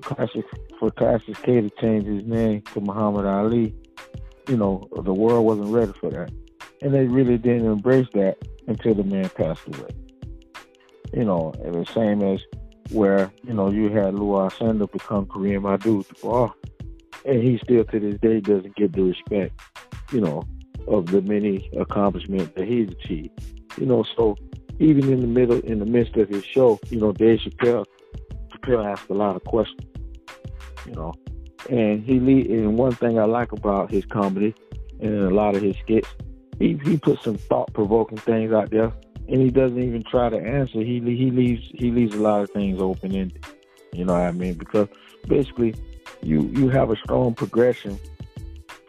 Classic 0.00 0.44
for 0.78 0.90
Cassius 0.90 1.38
Clay 1.38 1.60
to 1.60 1.70
change 1.80 2.06
his 2.06 2.24
name 2.24 2.62
to 2.72 2.80
Muhammad 2.80 3.26
Ali, 3.26 3.74
you 4.48 4.56
know, 4.56 4.88
the 5.04 5.12
world 5.12 5.44
wasn't 5.44 5.68
ready 5.68 5.92
for 5.92 6.10
that. 6.10 6.32
And 6.80 6.92
they 6.92 7.04
really 7.04 7.38
didn't 7.38 7.66
embrace 7.66 8.08
that 8.14 8.38
until 8.66 8.94
the 8.94 9.04
man 9.04 9.28
passed 9.30 9.66
away. 9.68 9.90
You 11.12 11.24
know, 11.24 11.52
and 11.62 11.74
the 11.74 11.84
same 11.92 12.22
as 12.22 12.40
where, 12.90 13.30
you 13.44 13.54
know, 13.54 13.70
you 13.70 13.90
had 13.90 14.14
Lew 14.14 14.32
Alcindor 14.32 14.90
become 14.90 15.26
Kareem 15.26 15.72
Abdul-Jabbar, 15.72 16.52
and 17.24 17.42
he 17.42 17.58
still 17.58 17.84
to 17.84 18.00
this 18.00 18.18
day 18.20 18.40
doesn't 18.40 18.74
get 18.74 18.92
the 18.92 19.02
respect, 19.02 19.60
you 20.10 20.20
know, 20.20 20.42
of 20.88 21.06
the 21.06 21.22
many 21.22 21.70
accomplishments 21.78 22.52
that 22.56 22.66
he's 22.66 22.88
achieved. 22.88 23.30
You 23.78 23.86
know, 23.86 24.04
so 24.16 24.36
even 24.78 25.12
in 25.12 25.20
the 25.20 25.26
middle, 25.26 25.60
in 25.60 25.78
the 25.78 25.86
midst 25.86 26.16
of 26.16 26.28
his 26.28 26.44
show, 26.44 26.78
you 26.90 27.00
know, 27.00 27.12
Dave 27.12 27.40
Chappelle, 27.40 27.86
Chappelle 28.50 28.84
asked 28.84 29.08
a 29.10 29.14
lot 29.14 29.36
of 29.36 29.44
questions, 29.44 29.88
you 30.86 30.94
know, 30.94 31.14
and 31.70 32.02
he 32.02 32.18
lead, 32.18 32.50
and 32.50 32.76
one 32.76 32.92
thing 32.92 33.18
I 33.18 33.24
like 33.24 33.52
about 33.52 33.90
his 33.90 34.04
comedy 34.06 34.54
and 35.00 35.14
a 35.20 35.30
lot 35.30 35.54
of 35.54 35.62
his 35.62 35.76
skits, 35.78 36.08
he 36.58 36.78
he 36.84 36.96
puts 36.96 37.24
some 37.24 37.36
thought 37.36 37.72
provoking 37.72 38.18
things 38.18 38.52
out 38.52 38.70
there, 38.70 38.92
and 39.28 39.40
he 39.40 39.50
doesn't 39.50 39.82
even 39.82 40.02
try 40.04 40.28
to 40.28 40.38
answer. 40.38 40.80
He 40.80 41.00
he 41.00 41.30
leaves 41.30 41.70
he 41.74 41.90
leaves 41.90 42.14
a 42.14 42.20
lot 42.20 42.42
of 42.42 42.50
things 42.50 42.80
open 42.80 43.14
ended. 43.14 43.44
You 43.92 44.04
know 44.04 44.14
what 44.14 44.22
I 44.22 44.32
mean? 44.32 44.54
Because 44.54 44.88
basically, 45.28 45.74
you 46.22 46.42
you 46.54 46.68
have 46.68 46.90
a 46.90 46.96
strong 46.96 47.34
progression 47.34 47.98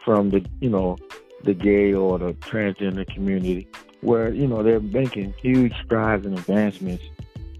from 0.04 0.30
the 0.30 0.44
you 0.60 0.70
know 0.70 0.96
the 1.44 1.54
gay 1.54 1.92
or 1.92 2.18
the 2.18 2.32
transgender 2.34 3.06
community, 3.14 3.68
where 4.00 4.32
you 4.32 4.46
know 4.46 4.62
they're 4.62 4.80
making 4.80 5.34
huge 5.40 5.72
strides 5.84 6.26
and 6.26 6.38
advancements, 6.38 7.04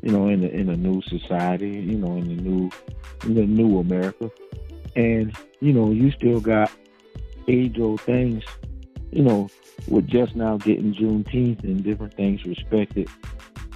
you 0.03 0.11
know, 0.11 0.29
in 0.29 0.41
the 0.41 0.51
in 0.51 0.67
the 0.67 0.77
new 0.77 1.03
society, 1.03 1.71
you 1.71 1.99
know, 1.99 2.17
in 2.17 2.37
the 2.37 2.43
new 2.43 2.71
in 3.25 3.35
the 3.35 3.47
new 3.47 3.79
America, 3.79 4.31
and 4.97 5.37
you 5.61 5.73
know 5.73 5.91
you 5.91 6.11
still 6.11 6.41
got 6.41 6.71
age 7.49 7.79
old 7.79 8.01
things, 8.01 8.43
you 9.11 9.23
know, 9.23 9.49
with 9.89 10.07
just 10.07 10.35
now 10.35 10.57
getting 10.57 10.95
Juneteenth 10.95 11.63
and 11.65 11.85
different 11.85 12.15
things 12.15 12.45
respected 12.45 13.09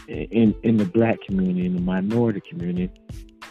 in 0.09 0.55
in 0.62 0.77
the 0.79 0.87
black 0.87 1.21
community, 1.23 1.66
in 1.66 1.75
the 1.75 1.81
minority 1.81 2.40
community, 2.49 2.90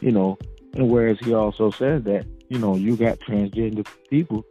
you 0.01 0.11
know, 0.11 0.37
and 0.73 0.89
whereas 0.89 1.17
he 1.19 1.33
also 1.33 1.71
says 1.71 2.03
that, 2.03 2.25
you 2.49 2.59
know, 2.59 2.75
you 2.75 2.95
got 2.95 3.19
transgender 3.19 3.85
people 4.09 4.45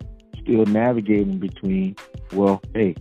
still 0.47 0.65
navigating 0.67 1.39
between, 1.39 1.97
well, 2.33 2.63
hey, 2.73 2.95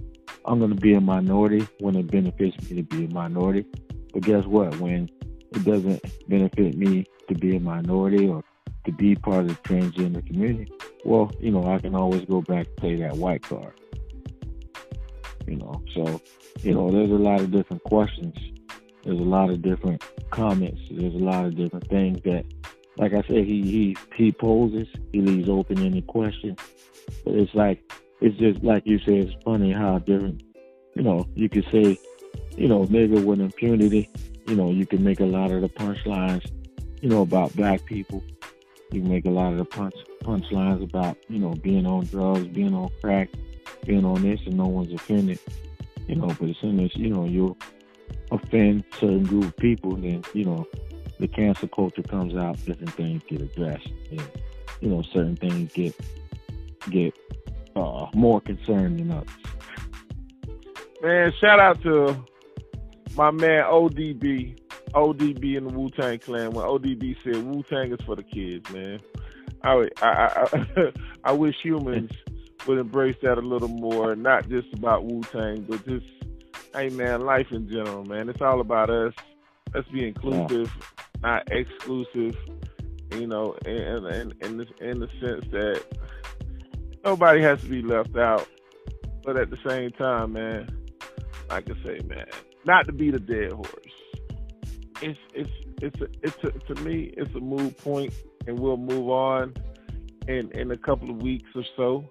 I'm 0.46 0.60
going 0.60 0.74
to 0.74 0.82
be 0.82 0.96
a 0.96 1.02
minority 1.02 1.68
when 1.80 1.96
it 1.96 2.10
benefits 2.10 2.70
me 2.70 2.78
to 2.78 2.84
be 2.84 3.06
a 3.06 3.10
minority. 3.10 3.66
But 4.14 4.24
guess 4.24 4.46
what? 4.46 4.78
When 4.80 5.10
it 5.52 5.64
doesn't 5.64 6.04
benefit 6.28 6.76
me 6.76 7.06
to 7.30 7.36
be 7.36 7.56
a 7.56 7.60
minority 7.60 8.28
or 8.28 8.44
to 8.86 8.92
be 8.92 9.16
part 9.16 9.42
of 9.42 9.48
the 9.50 9.56
transgender 9.56 10.26
community, 10.26 10.72
well, 11.04 11.32
you 11.40 11.52
know, 11.52 11.66
I 11.66 11.80
can 11.80 11.96
always 11.96 12.26
go 12.26 12.42
back 12.42 12.68
and 12.68 12.78
play 12.78 12.96
that 12.96 13.16
white 13.16 13.44
card. 13.44 13.80
You 15.48 15.58
know, 15.58 15.84
so, 15.94 16.22
you 16.62 16.74
know, 16.74 16.90
there's 16.90 17.12
a 17.12 17.14
lot 17.14 17.42
of 17.42 17.52
different 17.52 17.84
questions. 17.84 18.36
There's 19.04 19.20
a 19.20 19.24
lot 19.24 19.52
of 19.52 19.62
different 19.62 20.04
comments. 20.32 20.82
There's 20.90 21.14
a 21.14 21.18
lot 21.18 21.46
of 21.46 21.56
different 21.56 21.88
things 21.88 22.20
that, 22.24 22.46
like 22.98 23.14
I 23.14 23.22
said, 23.28 23.46
he 23.46 23.62
he 23.62 23.98
he 24.16 24.32
poses. 24.32 24.88
He 25.12 25.22
leaves 25.22 25.48
open 25.48 25.86
any 25.86 26.02
question. 26.02 26.58
But 27.24 27.36
it's 27.36 27.54
like 27.54 27.82
it's 28.22 28.38
just 28.38 28.63
like 28.63 28.86
you 28.86 29.00
say, 29.00 29.18
It's 29.20 29.44
funny 29.44 29.72
how 29.72 30.00
different. 30.00 30.41
You 30.96 31.04
know, 31.04 31.28
you 31.36 31.50
could 31.50 31.65
say, 31.72 32.00
you 32.56 32.68
know, 32.68 32.88
maybe 32.89 33.20
with 33.20 33.41
impunity. 33.41 34.10
You 34.48 34.56
know, 34.56 34.72
you 34.72 34.86
can 34.86 35.04
make 35.04 35.20
a 35.20 35.26
lot 35.26 35.52
of 35.52 35.62
the 35.62 35.70
punchlines. 35.70 36.50
You 37.02 37.10
know 37.10 37.22
about 37.22 37.56
black 37.56 37.86
people. 37.86 38.24
You 38.91 39.02
can 39.02 39.10
make 39.10 39.26
a 39.26 39.30
lot 39.30 39.52
of 39.52 39.58
the 39.58 39.65
punch 39.65 39.96
punchlines 40.24 40.82
about 40.84 41.18
you 41.28 41.39
know 41.39 41.54
being 41.56 41.86
on 41.86 42.06
drugs, 42.06 42.48
being 42.48 42.74
on 42.74 42.89
crack, 43.02 43.30
being 43.86 44.06
on 44.06 44.22
this, 44.22 44.39
and 44.46 44.58
no 44.58 44.68
one's 44.68 44.94
offended. 44.94 45.39
You 46.08 46.15
know, 46.15 46.28
but 46.39 46.50
as 46.50 46.58
soon 46.58 46.80
as 46.80 46.96
you 46.96 47.10
know 47.10 47.26
you 47.26 47.58
offend 48.32 48.84
certain 49.00 49.24
group 49.24 49.46
of 49.46 49.58
people, 49.58 49.96
then 49.96 50.24
you 50.34 50.46
know 50.46 50.68
the 51.20 51.28
cancel 51.28 51.68
culture 51.68 52.04
comes 52.04 52.36
out. 52.36 52.63
Different 52.65 52.94
things 52.94 53.22
get 53.28 53.41
addressed, 53.41 53.89
and 54.12 54.24
you 54.82 54.89
know 54.89 55.02
certain 55.02 55.36
things 55.36 55.74
get 55.74 55.96
get 56.91 57.13
uh, 57.76 58.08
more 58.13 58.41
concerned 58.41 59.00
than 59.00 59.12
others. 59.12 59.30
Man, 61.02 61.32
shout 61.39 61.60
out 61.60 61.82
to 61.84 62.15
my 63.15 63.32
man 63.32 63.63
ODB, 63.63 64.58
ODB 64.93 65.58
in 65.58 65.65
the 65.65 65.74
Wu 65.74 65.89
Tang 65.89 66.19
Clan. 66.19 66.52
When 66.52 66.65
ODB 66.65 67.15
said 67.24 67.43
Wu 67.43 67.63
Tang 67.63 67.91
is 67.91 68.00
for 68.06 68.15
the 68.15 68.24
kids, 68.24 68.69
man. 68.71 69.00
I 69.63 69.88
I 70.02 70.48
I, 70.54 70.91
I 71.26 71.32
wish 71.32 71.56
humans 71.62 72.12
would 72.67 72.78
embrace 72.78 73.15
that 73.21 73.38
a 73.38 73.41
little 73.41 73.67
more, 73.67 74.15
not 74.15 74.50
just 74.50 74.74
about 74.74 75.06
Wu 75.06 75.21
Tang, 75.32 75.65
but 75.67 75.86
just 75.86 76.06
hey 76.74 76.89
man, 76.89 77.21
life 77.21 77.48
in 77.52 77.69
general, 77.69 78.06
man. 78.06 78.30
It's 78.30 78.41
all 78.41 78.62
about 78.62 78.89
us. 78.89 79.13
Let's 79.74 79.88
be 79.89 80.08
inclusive, 80.08 80.71
yeah. 80.76 81.21
not 81.21 81.52
exclusive. 81.52 82.38
You 83.12 83.28
know, 83.28 83.56
in 83.65 84.06
in 84.06 84.34
in 84.41 84.58
the, 84.58 84.67
in 84.82 85.00
the 85.00 85.08
sense 85.19 85.45
that 85.52 85.84
nobody 87.06 87.41
has 87.41 87.62
to 87.62 87.68
be 87.68 87.82
left 87.82 88.18
out. 88.18 88.48
But 89.24 89.38
at 89.38 89.50
the 89.50 89.58
same 89.68 89.91
time, 89.91 90.34
man, 90.34 90.68
like 91.50 91.70
I 91.70 91.84
say, 91.84 92.00
man, 92.06 92.26
not 92.65 92.86
to 92.88 92.91
be 92.91 93.12
the 93.12 93.20
dead 93.20 93.54
horse. 93.54 93.70
It's 95.02 95.20
it's 95.34 95.50
it's 95.82 96.02
a, 96.02 96.08
it's 96.24 96.44
a, 96.44 96.74
to 96.74 96.82
me 96.82 97.13
it's 97.15 97.34
a 97.36 97.39
move 97.39 97.78
point, 97.78 98.13
and 98.48 98.60
we'll 98.60 98.78
move 98.78 99.10
on 99.10 99.54
in 100.28 100.52
in 100.52 100.72
a 100.72 100.78
couple 100.78 101.10
of 101.10 101.22
weeks 101.22 101.50
or 101.56 101.63
so. 101.76 102.06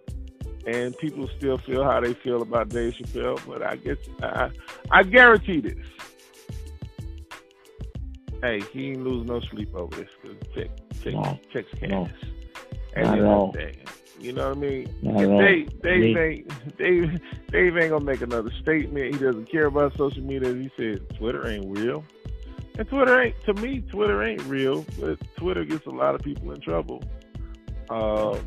And 0.67 0.97
people 0.97 1.29
still 1.37 1.59
feel 1.59 1.85
how 1.85 2.01
they 2.01 2.15
feel 2.15 2.41
about 2.41 2.71
Dave 2.71 2.95
Chappelle, 2.95 3.39
but 3.47 3.63
I 3.63 3.77
guess 3.77 3.99
I 4.23 4.51
I 4.91 5.03
guarantee 5.03 5.61
this. 5.61 5.87
Hey, 8.43 8.61
he 8.73 8.91
ain't 8.91 9.05
lose 9.05 9.27
no 9.27 9.41
sleep 9.41 9.75
over 9.75 9.95
this 9.97 10.09
because 10.23 10.37
check 10.55 10.71
check 11.03 11.15
no. 11.15 11.39
checks 11.53 11.71
cash. 11.79 11.91
No. 11.91 12.09
And 12.97 13.07
Not 13.07 13.19
at 13.19 13.25
all. 13.25 13.55
You 14.21 14.33
know 14.33 14.49
what 14.49 14.59
I 14.59 14.61
mean? 14.61 14.95
Dave, 15.03 15.83
Dave 15.83 16.17
ain't 16.17 16.79
Dave, 16.79 17.21
Dave 17.51 17.77
ain't 17.77 17.91
gonna 17.91 18.05
make 18.05 18.21
another 18.21 18.51
statement. 18.63 19.15
He 19.15 19.21
doesn't 19.21 19.51
care 19.51 19.67
about 19.67 19.97
social 19.97 20.23
media. 20.23 20.55
He 20.55 20.71
said 20.77 21.07
Twitter 21.19 21.47
ain't 21.49 21.67
real, 21.79 22.05
and 22.79 22.89
Twitter 22.89 23.21
ain't 23.21 23.35
to 23.45 23.55
me. 23.55 23.81
Twitter 23.91 24.23
ain't 24.23 24.43
real, 24.43 24.87
but 25.01 25.19
Twitter 25.37 25.65
gets 25.65 25.87
a 25.87 25.91
lot 25.91 26.15
of 26.15 26.23
people 26.23 26.53
in 26.53 26.61
trouble. 26.61 27.03
Uh, 27.91 28.39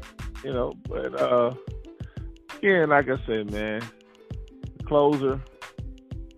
you 0.43 0.53
know, 0.53 0.73
but 0.88 1.19
uh, 1.19 1.53
again, 2.58 2.89
like 2.89 3.10
I 3.10 3.17
said, 3.25 3.51
man, 3.51 3.82
closer. 4.86 5.41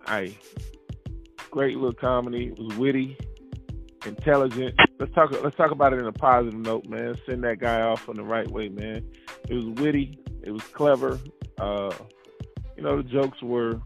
I 0.06 0.34
great 1.50 1.76
little 1.76 1.92
comedy. 1.92 2.46
It 2.48 2.58
was 2.58 2.76
witty, 2.76 3.16
intelligent. 4.06 4.74
Let's 4.98 5.12
talk. 5.14 5.30
Let's 5.42 5.56
talk 5.56 5.70
about 5.70 5.92
it 5.92 6.00
in 6.00 6.06
a 6.06 6.12
positive 6.12 6.58
note, 6.58 6.86
man. 6.88 7.16
Send 7.26 7.44
that 7.44 7.58
guy 7.58 7.80
off 7.82 8.08
on 8.08 8.16
the 8.16 8.24
right 8.24 8.48
way, 8.50 8.68
man. 8.68 9.04
It 9.50 9.54
was 9.54 9.66
witty. 9.66 10.18
It 10.42 10.52
was 10.52 10.62
clever. 10.62 11.18
Uh, 11.58 11.92
you 12.76 12.82
know, 12.82 12.96
the 12.96 13.02
jokes 13.02 13.42
were 13.42 13.80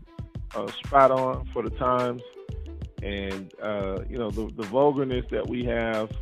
uh, 0.54 0.70
spot 0.84 1.10
on 1.10 1.48
for 1.52 1.62
the 1.62 1.70
times, 1.70 2.22
and 3.02 3.52
uh, 3.60 4.00
you 4.08 4.18
know 4.18 4.30
the, 4.30 4.52
the 4.56 4.62
vulgarness 4.64 5.24
that 5.30 5.48
we 5.48 5.64
have 5.64 6.12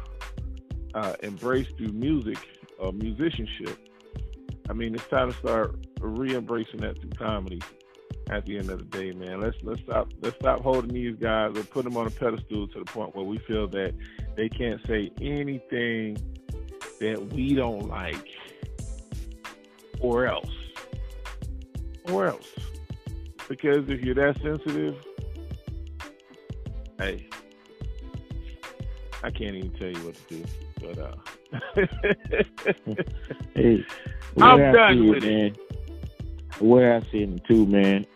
uh, 0.94 1.14
embraced 1.22 1.76
through 1.76 1.92
music 1.92 2.38
or 2.78 2.92
musicianship. 2.92 3.76
I 4.70 4.72
mean, 4.72 4.94
it's 4.94 5.06
time 5.08 5.30
to 5.32 5.36
start 5.38 5.76
re-embracing 6.00 6.80
that 6.80 7.00
through 7.00 7.10
comedy. 7.10 7.60
at 8.30 8.46
the 8.46 8.56
end 8.58 8.70
of 8.70 8.78
the 8.78 8.98
day, 8.98 9.12
man. 9.12 9.40
Let's 9.40 9.56
let's 9.62 9.82
stop 9.82 10.08
let's 10.20 10.36
stop 10.36 10.60
holding 10.62 10.92
these 10.92 11.16
guys 11.16 11.56
or 11.56 11.64
put 11.64 11.84
them 11.84 11.96
on 11.96 12.06
a 12.06 12.10
pedestal 12.10 12.68
to 12.68 12.78
the 12.78 12.84
point 12.84 13.14
where 13.14 13.24
we 13.24 13.38
feel 13.38 13.68
that 13.68 13.94
they 14.36 14.48
can't 14.48 14.80
say 14.86 15.10
anything 15.20 16.16
that 17.00 17.32
we 17.32 17.54
don't 17.54 17.88
like, 17.88 18.28
or 20.02 20.26
else, 20.26 20.50
or 22.10 22.26
else. 22.26 22.48
Because 23.48 23.88
if 23.88 24.02
you're 24.02 24.14
that 24.14 24.36
sensitive, 24.42 24.96
hey, 26.98 27.28
I 29.22 29.30
can't 29.30 29.54
even 29.54 29.70
tell 29.72 29.88
you 29.88 30.04
what 30.04 30.14
to 30.14 30.34
do. 30.34 30.44
But 30.80 30.98
uh, 30.98 31.14
hey, 33.54 33.84
I'm 34.40 34.72
done 34.72 35.08
with 35.08 35.24
it, 35.24 35.30
man. 35.30 35.56
The 36.58 36.94
I 36.94 37.10
see 37.10 37.18
it 37.18 37.44
too, 37.44 37.66
man. 37.66 38.06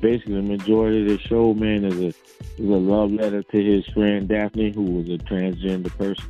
Basically, 0.00 0.34
the 0.34 0.42
majority 0.42 1.02
of 1.02 1.08
the 1.08 1.18
show, 1.26 1.54
man, 1.54 1.84
is 1.84 2.00
a 2.00 2.08
is 2.08 2.14
a 2.58 2.62
love 2.62 3.12
letter 3.12 3.42
to 3.42 3.64
his 3.64 3.86
friend 3.88 4.28
Daphne, 4.28 4.72
who 4.72 4.82
was 4.82 5.08
a 5.08 5.18
transgender 5.18 5.96
person. 5.96 6.24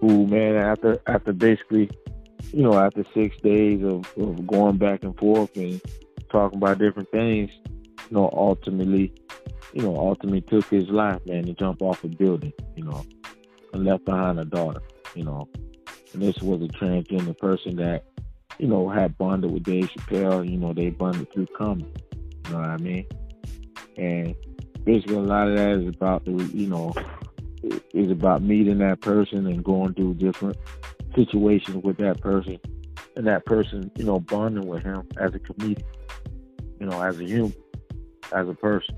Who, 0.00 0.26
man, 0.26 0.56
after 0.56 1.00
after 1.06 1.32
basically, 1.32 1.90
you 2.52 2.62
know, 2.62 2.74
after 2.74 3.04
six 3.14 3.36
days 3.38 3.82
of, 3.84 4.06
of 4.16 4.46
going 4.46 4.76
back 4.76 5.02
and 5.02 5.16
forth 5.18 5.54
and 5.56 5.80
talking 6.30 6.58
about 6.58 6.78
different 6.78 7.10
things, 7.10 7.50
you 7.66 8.16
know, 8.16 8.30
ultimately, 8.32 9.12
you 9.72 9.82
know, 9.82 9.96
ultimately 9.96 10.40
took 10.42 10.64
his 10.66 10.88
life, 10.88 11.20
man, 11.26 11.44
to 11.44 11.52
jump 11.54 11.82
off 11.82 12.04
a 12.04 12.08
building, 12.08 12.52
you 12.76 12.84
know, 12.84 13.04
and 13.72 13.84
left 13.84 14.04
behind 14.04 14.40
a 14.40 14.44
daughter, 14.44 14.80
you 15.14 15.24
know. 15.24 15.48
And 16.12 16.22
this 16.22 16.38
was 16.38 16.62
a 16.62 16.68
transgender 16.68 17.36
person 17.36 17.76
that, 17.76 18.04
you 18.58 18.66
know, 18.66 18.88
had 18.88 19.18
bonded 19.18 19.52
with 19.52 19.64
Dave 19.64 19.90
Chappelle. 19.90 20.48
You 20.48 20.56
know, 20.56 20.72
they 20.72 20.88
bonded 20.90 21.30
through 21.32 21.48
comedy. 21.56 21.92
You 22.46 22.52
know 22.52 22.60
what 22.60 22.70
I 22.70 22.76
mean? 22.78 23.06
And 23.98 24.34
basically, 24.84 25.16
a 25.16 25.20
lot 25.20 25.48
of 25.48 25.56
that 25.56 25.70
is 25.72 25.88
about 25.88 26.26
you 26.26 26.66
know, 26.66 26.94
is 27.92 28.10
about 28.10 28.42
meeting 28.42 28.78
that 28.78 29.00
person 29.00 29.46
and 29.46 29.62
going 29.62 29.92
through 29.94 30.14
different 30.14 30.56
situations 31.18 31.82
with 31.82 31.96
that 31.98 32.20
person, 32.20 32.58
and 33.16 33.26
that 33.26 33.44
person, 33.44 33.90
you 33.96 34.04
know, 34.04 34.20
bonding 34.20 34.66
with 34.66 34.82
him 34.82 35.06
as 35.18 35.34
a 35.34 35.38
comedian, 35.38 35.86
you 36.78 36.86
know, 36.86 37.02
as 37.02 37.18
a 37.18 37.24
human, 37.24 37.54
as 38.32 38.48
a 38.48 38.54
person, 38.54 38.96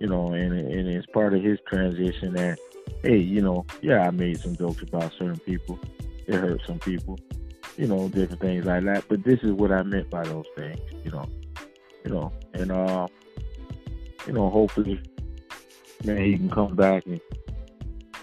you 0.00 0.08
know, 0.08 0.32
and 0.32 0.52
and 0.52 0.88
it's 0.88 1.06
part 1.06 1.34
of 1.34 1.42
his 1.42 1.58
transition 1.68 2.34
that, 2.34 2.58
hey, 3.02 3.16
you 3.16 3.40
know, 3.40 3.64
yeah, 3.80 4.06
I 4.06 4.10
made 4.10 4.38
some 4.40 4.56
jokes 4.56 4.82
about 4.82 5.12
certain 5.12 5.38
people, 5.38 5.78
it 6.26 6.34
hurt 6.34 6.60
some 6.66 6.80
people, 6.80 7.18
you 7.76 7.86
know, 7.86 8.08
different 8.08 8.40
things 8.40 8.64
like 8.64 8.84
that. 8.84 9.04
But 9.08 9.22
this 9.22 9.38
is 9.42 9.52
what 9.52 9.70
I 9.70 9.82
meant 9.82 10.10
by 10.10 10.24
those 10.24 10.46
things, 10.56 10.80
you 11.04 11.10
know, 11.12 11.26
you 12.04 12.10
know, 12.10 12.32
and 12.54 12.72
uh, 12.72 13.06
you 14.26 14.32
know, 14.32 14.50
hopefully, 14.50 15.00
man, 16.04 16.24
he 16.24 16.36
can 16.36 16.50
come 16.50 16.74
back 16.74 17.06
and 17.06 17.20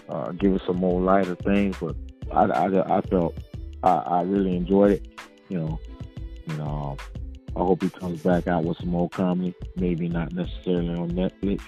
uh, 0.08 0.32
give 0.32 0.54
us 0.54 0.60
some 0.66 0.76
more 0.76 1.00
lighter 1.00 1.36
things. 1.36 1.76
But 1.80 1.96
I, 2.32 2.44
I, 2.44 2.98
I 2.98 3.00
felt 3.02 3.36
I, 3.82 3.94
I 3.96 4.22
really 4.22 4.56
enjoyed 4.56 4.92
it, 4.92 5.20
you 5.48 5.58
know, 5.58 5.78
you 6.46 6.56
know. 6.56 6.96
I 7.54 7.60
hope 7.60 7.82
he 7.82 7.88
comes 7.88 8.20
back 8.22 8.48
out 8.48 8.64
with 8.64 8.76
some 8.76 8.90
more 8.90 9.08
comedy. 9.08 9.54
Maybe 9.76 10.08
not 10.08 10.32
necessarily 10.32 10.90
on 10.90 11.10
Netflix, 11.12 11.62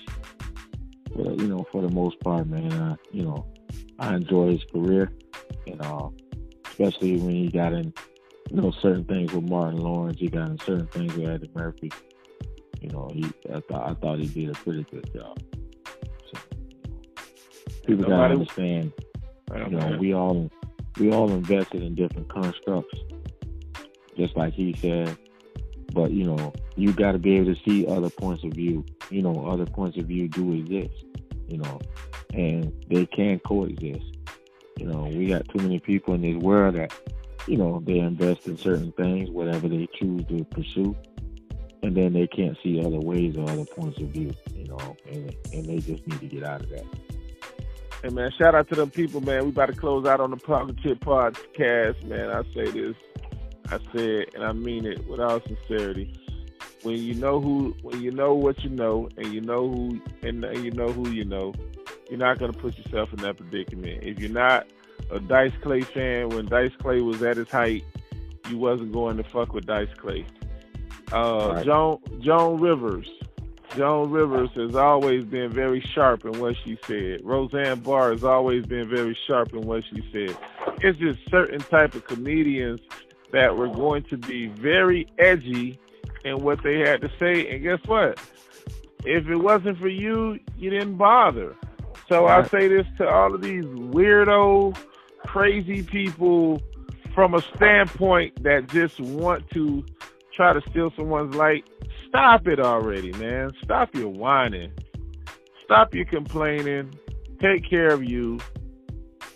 but 1.16 1.38
you 1.40 1.48
know, 1.48 1.66
for 1.72 1.80
the 1.80 1.88
most 1.88 2.20
part, 2.20 2.46
man, 2.46 2.70
uh, 2.72 2.96
you 3.10 3.22
know, 3.22 3.46
I 3.98 4.14
enjoy 4.16 4.52
his 4.52 4.64
career, 4.64 5.10
and 5.66 5.80
uh, 5.80 6.10
especially 6.66 7.16
when 7.16 7.30
he 7.30 7.48
got 7.48 7.72
in, 7.72 7.94
you 8.50 8.60
know, 8.60 8.70
certain 8.70 9.04
things 9.04 9.32
with 9.32 9.48
Martin 9.48 9.80
Lawrence. 9.80 10.18
He 10.18 10.28
got 10.28 10.50
in 10.50 10.58
certain 10.58 10.88
things 10.88 11.14
with 11.14 11.28
Eddie 11.28 11.50
Murphy. 11.54 11.90
You 12.82 12.90
know, 12.90 13.08
he 13.12 13.24
I 13.52 13.60
thought 13.60 13.90
I 13.90 13.94
thought 13.94 14.18
he 14.18 14.26
did 14.26 14.50
a 14.50 14.58
pretty 14.58 14.84
good 14.90 15.10
job. 15.14 15.38
So 16.32 16.38
people 17.86 18.04
gotta 18.04 18.34
understand. 18.34 18.92
You 19.54 19.70
know, 19.70 19.96
we 19.98 20.14
all 20.14 20.50
we 20.98 21.12
all 21.12 21.30
invested 21.30 21.82
in 21.82 21.94
different 21.94 22.28
constructs, 22.28 22.98
just 24.16 24.36
like 24.36 24.54
he 24.54 24.74
said. 24.74 25.16
But 25.92 26.10
you 26.10 26.24
know, 26.24 26.52
you 26.76 26.92
got 26.92 27.12
to 27.12 27.18
be 27.18 27.36
able 27.36 27.54
to 27.54 27.60
see 27.62 27.86
other 27.86 28.10
points 28.10 28.44
of 28.44 28.52
view. 28.52 28.84
You 29.10 29.22
know, 29.22 29.46
other 29.46 29.66
points 29.66 29.96
of 29.96 30.06
view 30.06 30.28
do 30.28 30.52
exist. 30.52 31.04
You 31.48 31.58
know, 31.58 31.80
and 32.34 32.72
they 32.88 33.06
can 33.06 33.38
coexist. 33.40 34.04
You 34.78 34.86
know, 34.86 35.04
we 35.04 35.26
got 35.26 35.48
too 35.48 35.58
many 35.58 35.80
people 35.80 36.14
in 36.14 36.22
this 36.22 36.36
world 36.36 36.76
that, 36.76 36.92
you 37.48 37.56
know, 37.56 37.82
they 37.84 37.98
invest 37.98 38.46
in 38.46 38.56
certain 38.56 38.92
things, 38.92 39.28
whatever 39.28 39.66
they 39.68 39.88
choose 39.98 40.24
to 40.26 40.44
pursue, 40.44 40.94
and 41.82 41.96
then 41.96 42.12
they 42.12 42.28
can't 42.28 42.56
see 42.62 42.78
other 42.78 43.00
ways 43.00 43.36
or 43.36 43.50
other 43.50 43.64
points 43.64 43.98
of 43.98 44.08
view. 44.08 44.32
You 44.54 44.66
know, 44.66 44.96
and 45.10 45.34
and 45.52 45.64
they 45.64 45.78
just 45.78 46.06
need 46.06 46.20
to 46.20 46.26
get 46.26 46.44
out 46.44 46.62
of 46.62 46.68
that. 46.68 46.84
Hey 48.02 48.10
man, 48.10 48.30
shout 48.38 48.54
out 48.54 48.68
to 48.68 48.76
them 48.76 48.90
people, 48.90 49.20
man. 49.20 49.42
We 49.42 49.50
about 49.50 49.66
to 49.66 49.72
close 49.72 50.06
out 50.06 50.20
on 50.20 50.30
the 50.30 50.36
Pocket 50.36 50.76
Chip 50.84 51.00
podcast, 51.00 52.00
man. 52.04 52.30
I 52.30 52.44
say 52.54 52.70
this, 52.70 52.94
I 53.70 53.78
say 53.92 54.20
it, 54.20 54.34
and 54.36 54.44
I 54.44 54.52
mean 54.52 54.86
it 54.86 55.04
with 55.08 55.18
all 55.18 55.40
sincerity. 55.40 56.14
When 56.84 56.94
you 56.94 57.14
know 57.14 57.40
who, 57.40 57.74
when 57.82 58.00
you 58.00 58.12
know 58.12 58.34
what 58.34 58.62
you 58.62 58.70
know, 58.70 59.08
and 59.16 59.34
you 59.34 59.40
know 59.40 59.68
who, 59.68 60.00
and 60.22 60.44
you 60.62 60.70
know 60.70 60.92
who 60.92 61.08
you 61.10 61.24
know, 61.24 61.52
you're 62.08 62.20
not 62.20 62.38
gonna 62.38 62.52
put 62.52 62.78
yourself 62.78 63.12
in 63.12 63.18
that 63.22 63.36
predicament. 63.36 64.04
If 64.04 64.20
you're 64.20 64.30
not 64.30 64.68
a 65.10 65.18
Dice 65.18 65.54
Clay 65.60 65.80
fan, 65.80 66.28
when 66.28 66.46
Dice 66.46 66.70
Clay 66.80 67.00
was 67.00 67.20
at 67.24 67.36
his 67.36 67.50
height, 67.50 67.84
you 68.48 68.58
wasn't 68.58 68.92
going 68.92 69.16
to 69.16 69.24
fuck 69.24 69.52
with 69.52 69.66
Dice 69.66 69.92
Clay. 69.96 70.24
Uh, 71.12 71.54
right. 71.54 71.64
Joan 71.64 71.98
Joan 72.20 72.60
Rivers, 72.60 73.08
Joan 73.76 74.10
Rivers 74.10 74.50
has 74.54 74.74
always 74.74 75.24
been 75.24 75.50
very 75.50 75.80
sharp 75.80 76.24
in 76.24 76.38
what 76.40 76.56
she 76.64 76.78
said. 76.86 77.20
Roseanne 77.22 77.80
Barr 77.80 78.12
has 78.12 78.24
always 78.24 78.64
been 78.66 78.88
very 78.88 79.16
sharp 79.26 79.52
in 79.52 79.62
what 79.62 79.84
she 79.84 80.02
said. 80.12 80.36
It's 80.80 80.98
just 80.98 81.18
certain 81.30 81.60
type 81.60 81.94
of 81.94 82.06
comedians 82.06 82.80
that 83.32 83.56
were 83.56 83.68
going 83.68 84.04
to 84.04 84.16
be 84.16 84.46
very 84.46 85.06
edgy 85.18 85.78
in 86.24 86.42
what 86.42 86.62
they 86.62 86.78
had 86.78 87.00
to 87.02 87.10
say. 87.18 87.48
And 87.50 87.62
guess 87.62 87.80
what? 87.86 88.18
If 89.04 89.28
it 89.28 89.36
wasn't 89.36 89.78
for 89.78 89.88
you, 89.88 90.38
you 90.56 90.70
didn't 90.70 90.96
bother. 90.96 91.54
So 92.08 92.26
I 92.26 92.42
say 92.44 92.68
this 92.68 92.86
to 92.96 93.08
all 93.08 93.34
of 93.34 93.42
these 93.42 93.64
weirdo, 93.64 94.76
crazy 95.26 95.82
people 95.82 96.62
from 97.14 97.34
a 97.34 97.42
standpoint 97.56 98.42
that 98.42 98.68
just 98.68 98.98
want 98.98 99.48
to 99.50 99.84
try 100.32 100.52
to 100.52 100.62
steal 100.70 100.90
someone's 100.96 101.34
light. 101.34 101.68
Stop 102.08 102.48
it 102.48 102.58
already, 102.58 103.12
man. 103.12 103.50
Stop 103.62 103.94
your 103.94 104.08
whining. 104.08 104.72
Stop 105.64 105.94
your 105.94 106.06
complaining. 106.06 106.94
Take 107.40 107.68
care 107.68 107.88
of 107.88 108.02
you. 108.02 108.38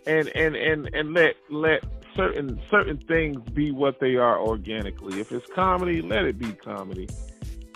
And 0.07 0.29
and 0.35 0.57
and 0.57 0.89
and 0.95 1.15
let 1.15 1.37
let 1.51 1.85
certain 2.17 2.61
certain 2.71 2.99
things 2.99 3.39
be 3.51 3.71
what 3.71 4.01
they 4.01 4.17
are 4.17 4.39
organically. 4.41 5.21
If 5.21 5.33
it's 5.33 5.47
comedy, 5.55 6.03
let 6.03 6.25
it 6.25 6.39
be 6.39 6.53
comedy. 6.53 7.09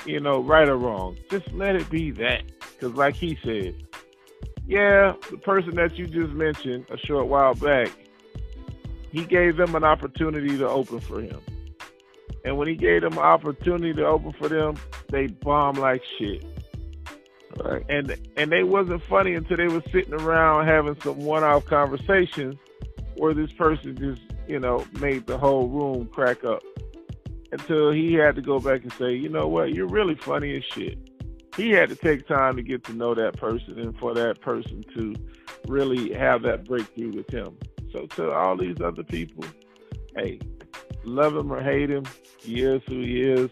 You 0.05 0.21
know, 0.21 0.41
right 0.41 0.69
or 0.69 0.77
wrong, 0.77 1.17
just 1.31 1.53
let 1.53 1.77
it 1.77 1.89
be 1.91 2.11
that. 2.13 2.43
Because 2.73 2.97
like 2.97 3.15
he 3.15 3.39
said, 3.45 3.75
yeah, 4.67 5.15
the 5.31 5.39
person 5.39 5.75
that 5.77 5.97
you 5.97 6.07
just 6.07 6.33
mentioned 6.33 6.87
a 6.91 6.97
short 6.99 7.27
while 7.27 7.55
back, 7.55 7.91
he 9.13 9.25
gave 9.25 9.57
them 9.57 9.75
an 9.75 9.85
opportunity 9.85 10.57
to 10.59 10.69
open 10.69 11.01
for 11.01 11.21
him. 11.21 11.41
And 12.47 12.57
when 12.57 12.69
he 12.69 12.77
gave 12.77 13.03
them 13.03 13.19
opportunity 13.19 13.93
to 13.93 14.07
open 14.07 14.33
for 14.33 14.49
them, 14.49 14.77
they 15.11 15.27
bombed 15.27 15.79
like 15.79 16.03
shit. 16.19 16.45
Right. 17.63 17.85
And 17.89 18.17
and 18.37 18.51
they 18.51 18.63
wasn't 18.63 19.03
funny 19.03 19.35
until 19.35 19.59
they 19.59 19.69
were 19.69 19.83
sitting 19.93 20.15
around 20.15 20.67
having 20.67 20.99
some 21.03 21.19
one-off 21.19 21.67
conversations 21.67 22.57
where 23.17 23.35
this 23.35 23.53
person 23.53 23.97
just, 23.97 24.23
you 24.47 24.61
know, 24.61 24.85
made 25.01 25.27
the 25.27 25.37
whole 25.37 25.69
room 25.69 26.07
crack 26.07 26.45
up. 26.45 26.63
Until 27.53 27.91
he 27.93 28.15
had 28.15 28.37
to 28.37 28.43
go 28.43 28.61
back 28.61 28.83
and 28.83 28.93
say, 28.95 29.15
you 29.15 29.29
know 29.29 29.49
what, 29.49 29.75
you're 29.75 29.87
really 29.87 30.17
funny 30.17 30.57
as 30.57 30.65
shit 30.65 30.99
he 31.57 31.71
had 31.71 31.89
to 31.89 31.97
take 31.97 32.29
time 32.29 32.57
to 32.57 32.63
get 32.63 32.85
to 32.85 32.93
know 32.93 33.15
that 33.15 33.37
person 33.39 33.79
and 33.79 33.99
for 33.99 34.15
that 34.15 34.41
person 34.41 34.85
to 34.95 35.15
really 35.67 36.13
have 36.13 36.43
that 36.43 36.65
breakthrough 36.65 37.17
with 37.17 37.29
him. 37.31 37.57
So 37.93 38.07
to 38.07 38.31
all 38.31 38.57
these 38.57 38.77
other 38.81 39.03
people, 39.03 39.45
hey, 40.15 40.39
love 41.07 41.37
him 41.37 41.53
or 41.53 41.63
hate 41.63 41.91
him, 41.91 42.05
he 42.39 42.63
is 42.63 42.83
who 42.87 43.01
he 43.01 43.23
is, 43.23 43.51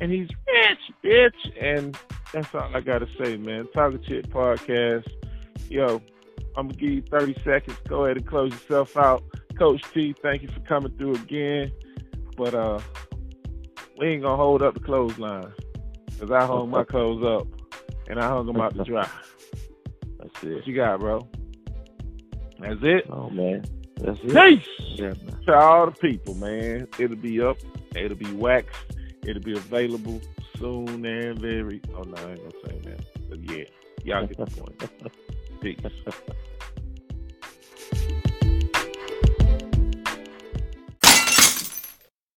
and 0.00 0.12
he's 0.12 0.28
rich, 0.46 0.78
bitch. 1.04 1.62
And 1.62 1.98
that's 2.32 2.54
all 2.54 2.74
I 2.74 2.80
gotta 2.80 3.08
say, 3.22 3.36
man. 3.36 3.66
Talking 3.74 4.02
Shit 4.06 4.30
podcast. 4.30 5.06
Yo, 5.68 6.02
I'm 6.56 6.68
gonna 6.68 6.78
give 6.78 6.90
you 6.90 7.02
30 7.02 7.36
seconds. 7.44 7.76
Go 7.88 8.04
ahead 8.04 8.16
and 8.16 8.26
close 8.26 8.52
yourself 8.52 8.96
out. 8.96 9.22
Coach 9.58 9.82
T, 9.92 10.14
thank 10.22 10.42
you 10.42 10.48
for 10.48 10.60
coming 10.60 10.92
through 10.96 11.14
again. 11.14 11.72
But 12.36 12.54
uh 12.54 12.80
we 13.98 14.08
ain't 14.08 14.22
gonna 14.22 14.36
hold 14.36 14.62
up 14.62 14.74
the 14.74 14.80
clothesline. 14.80 15.52
Cause 16.18 16.30
I 16.30 16.44
hung 16.44 16.70
my 16.70 16.84
clothes 16.84 17.24
up 17.24 17.46
and 18.08 18.18
I 18.18 18.28
hung 18.28 18.46
them 18.46 18.60
out 18.60 18.74
to 18.74 18.84
dry. 18.84 19.08
That's 20.18 20.42
it. 20.42 20.54
What 20.54 20.66
you 20.66 20.74
got, 20.74 21.00
bro? 21.00 21.28
That's 22.58 22.80
it. 22.82 23.06
Oh 23.10 23.30
man, 23.30 23.64
that's 24.02 24.18
it. 24.22 24.34
Peace 24.34 24.98
yeah, 25.00 25.14
to 25.46 25.54
all 25.54 25.86
the 25.86 25.92
people, 25.92 26.34
man. 26.34 26.88
It'll 26.98 27.16
be 27.16 27.40
up. 27.40 27.58
It'll 27.94 28.16
be 28.16 28.32
waxed. 28.32 28.76
It'll 29.22 29.42
be 29.42 29.52
available 29.52 30.20
soon 30.58 31.04
and 31.04 31.38
very. 31.38 31.80
Oh 31.94 32.02
no, 32.02 32.16
I 32.16 32.30
ain't 32.30 32.38
gonna 32.38 32.66
say 32.66 32.80
that. 32.84 33.30
But 33.30 33.50
yeah, 33.50 33.64
y'all 34.04 34.26
get 34.26 34.38
the 34.38 34.46
point. 34.46 35.10
Peace. 35.60 35.78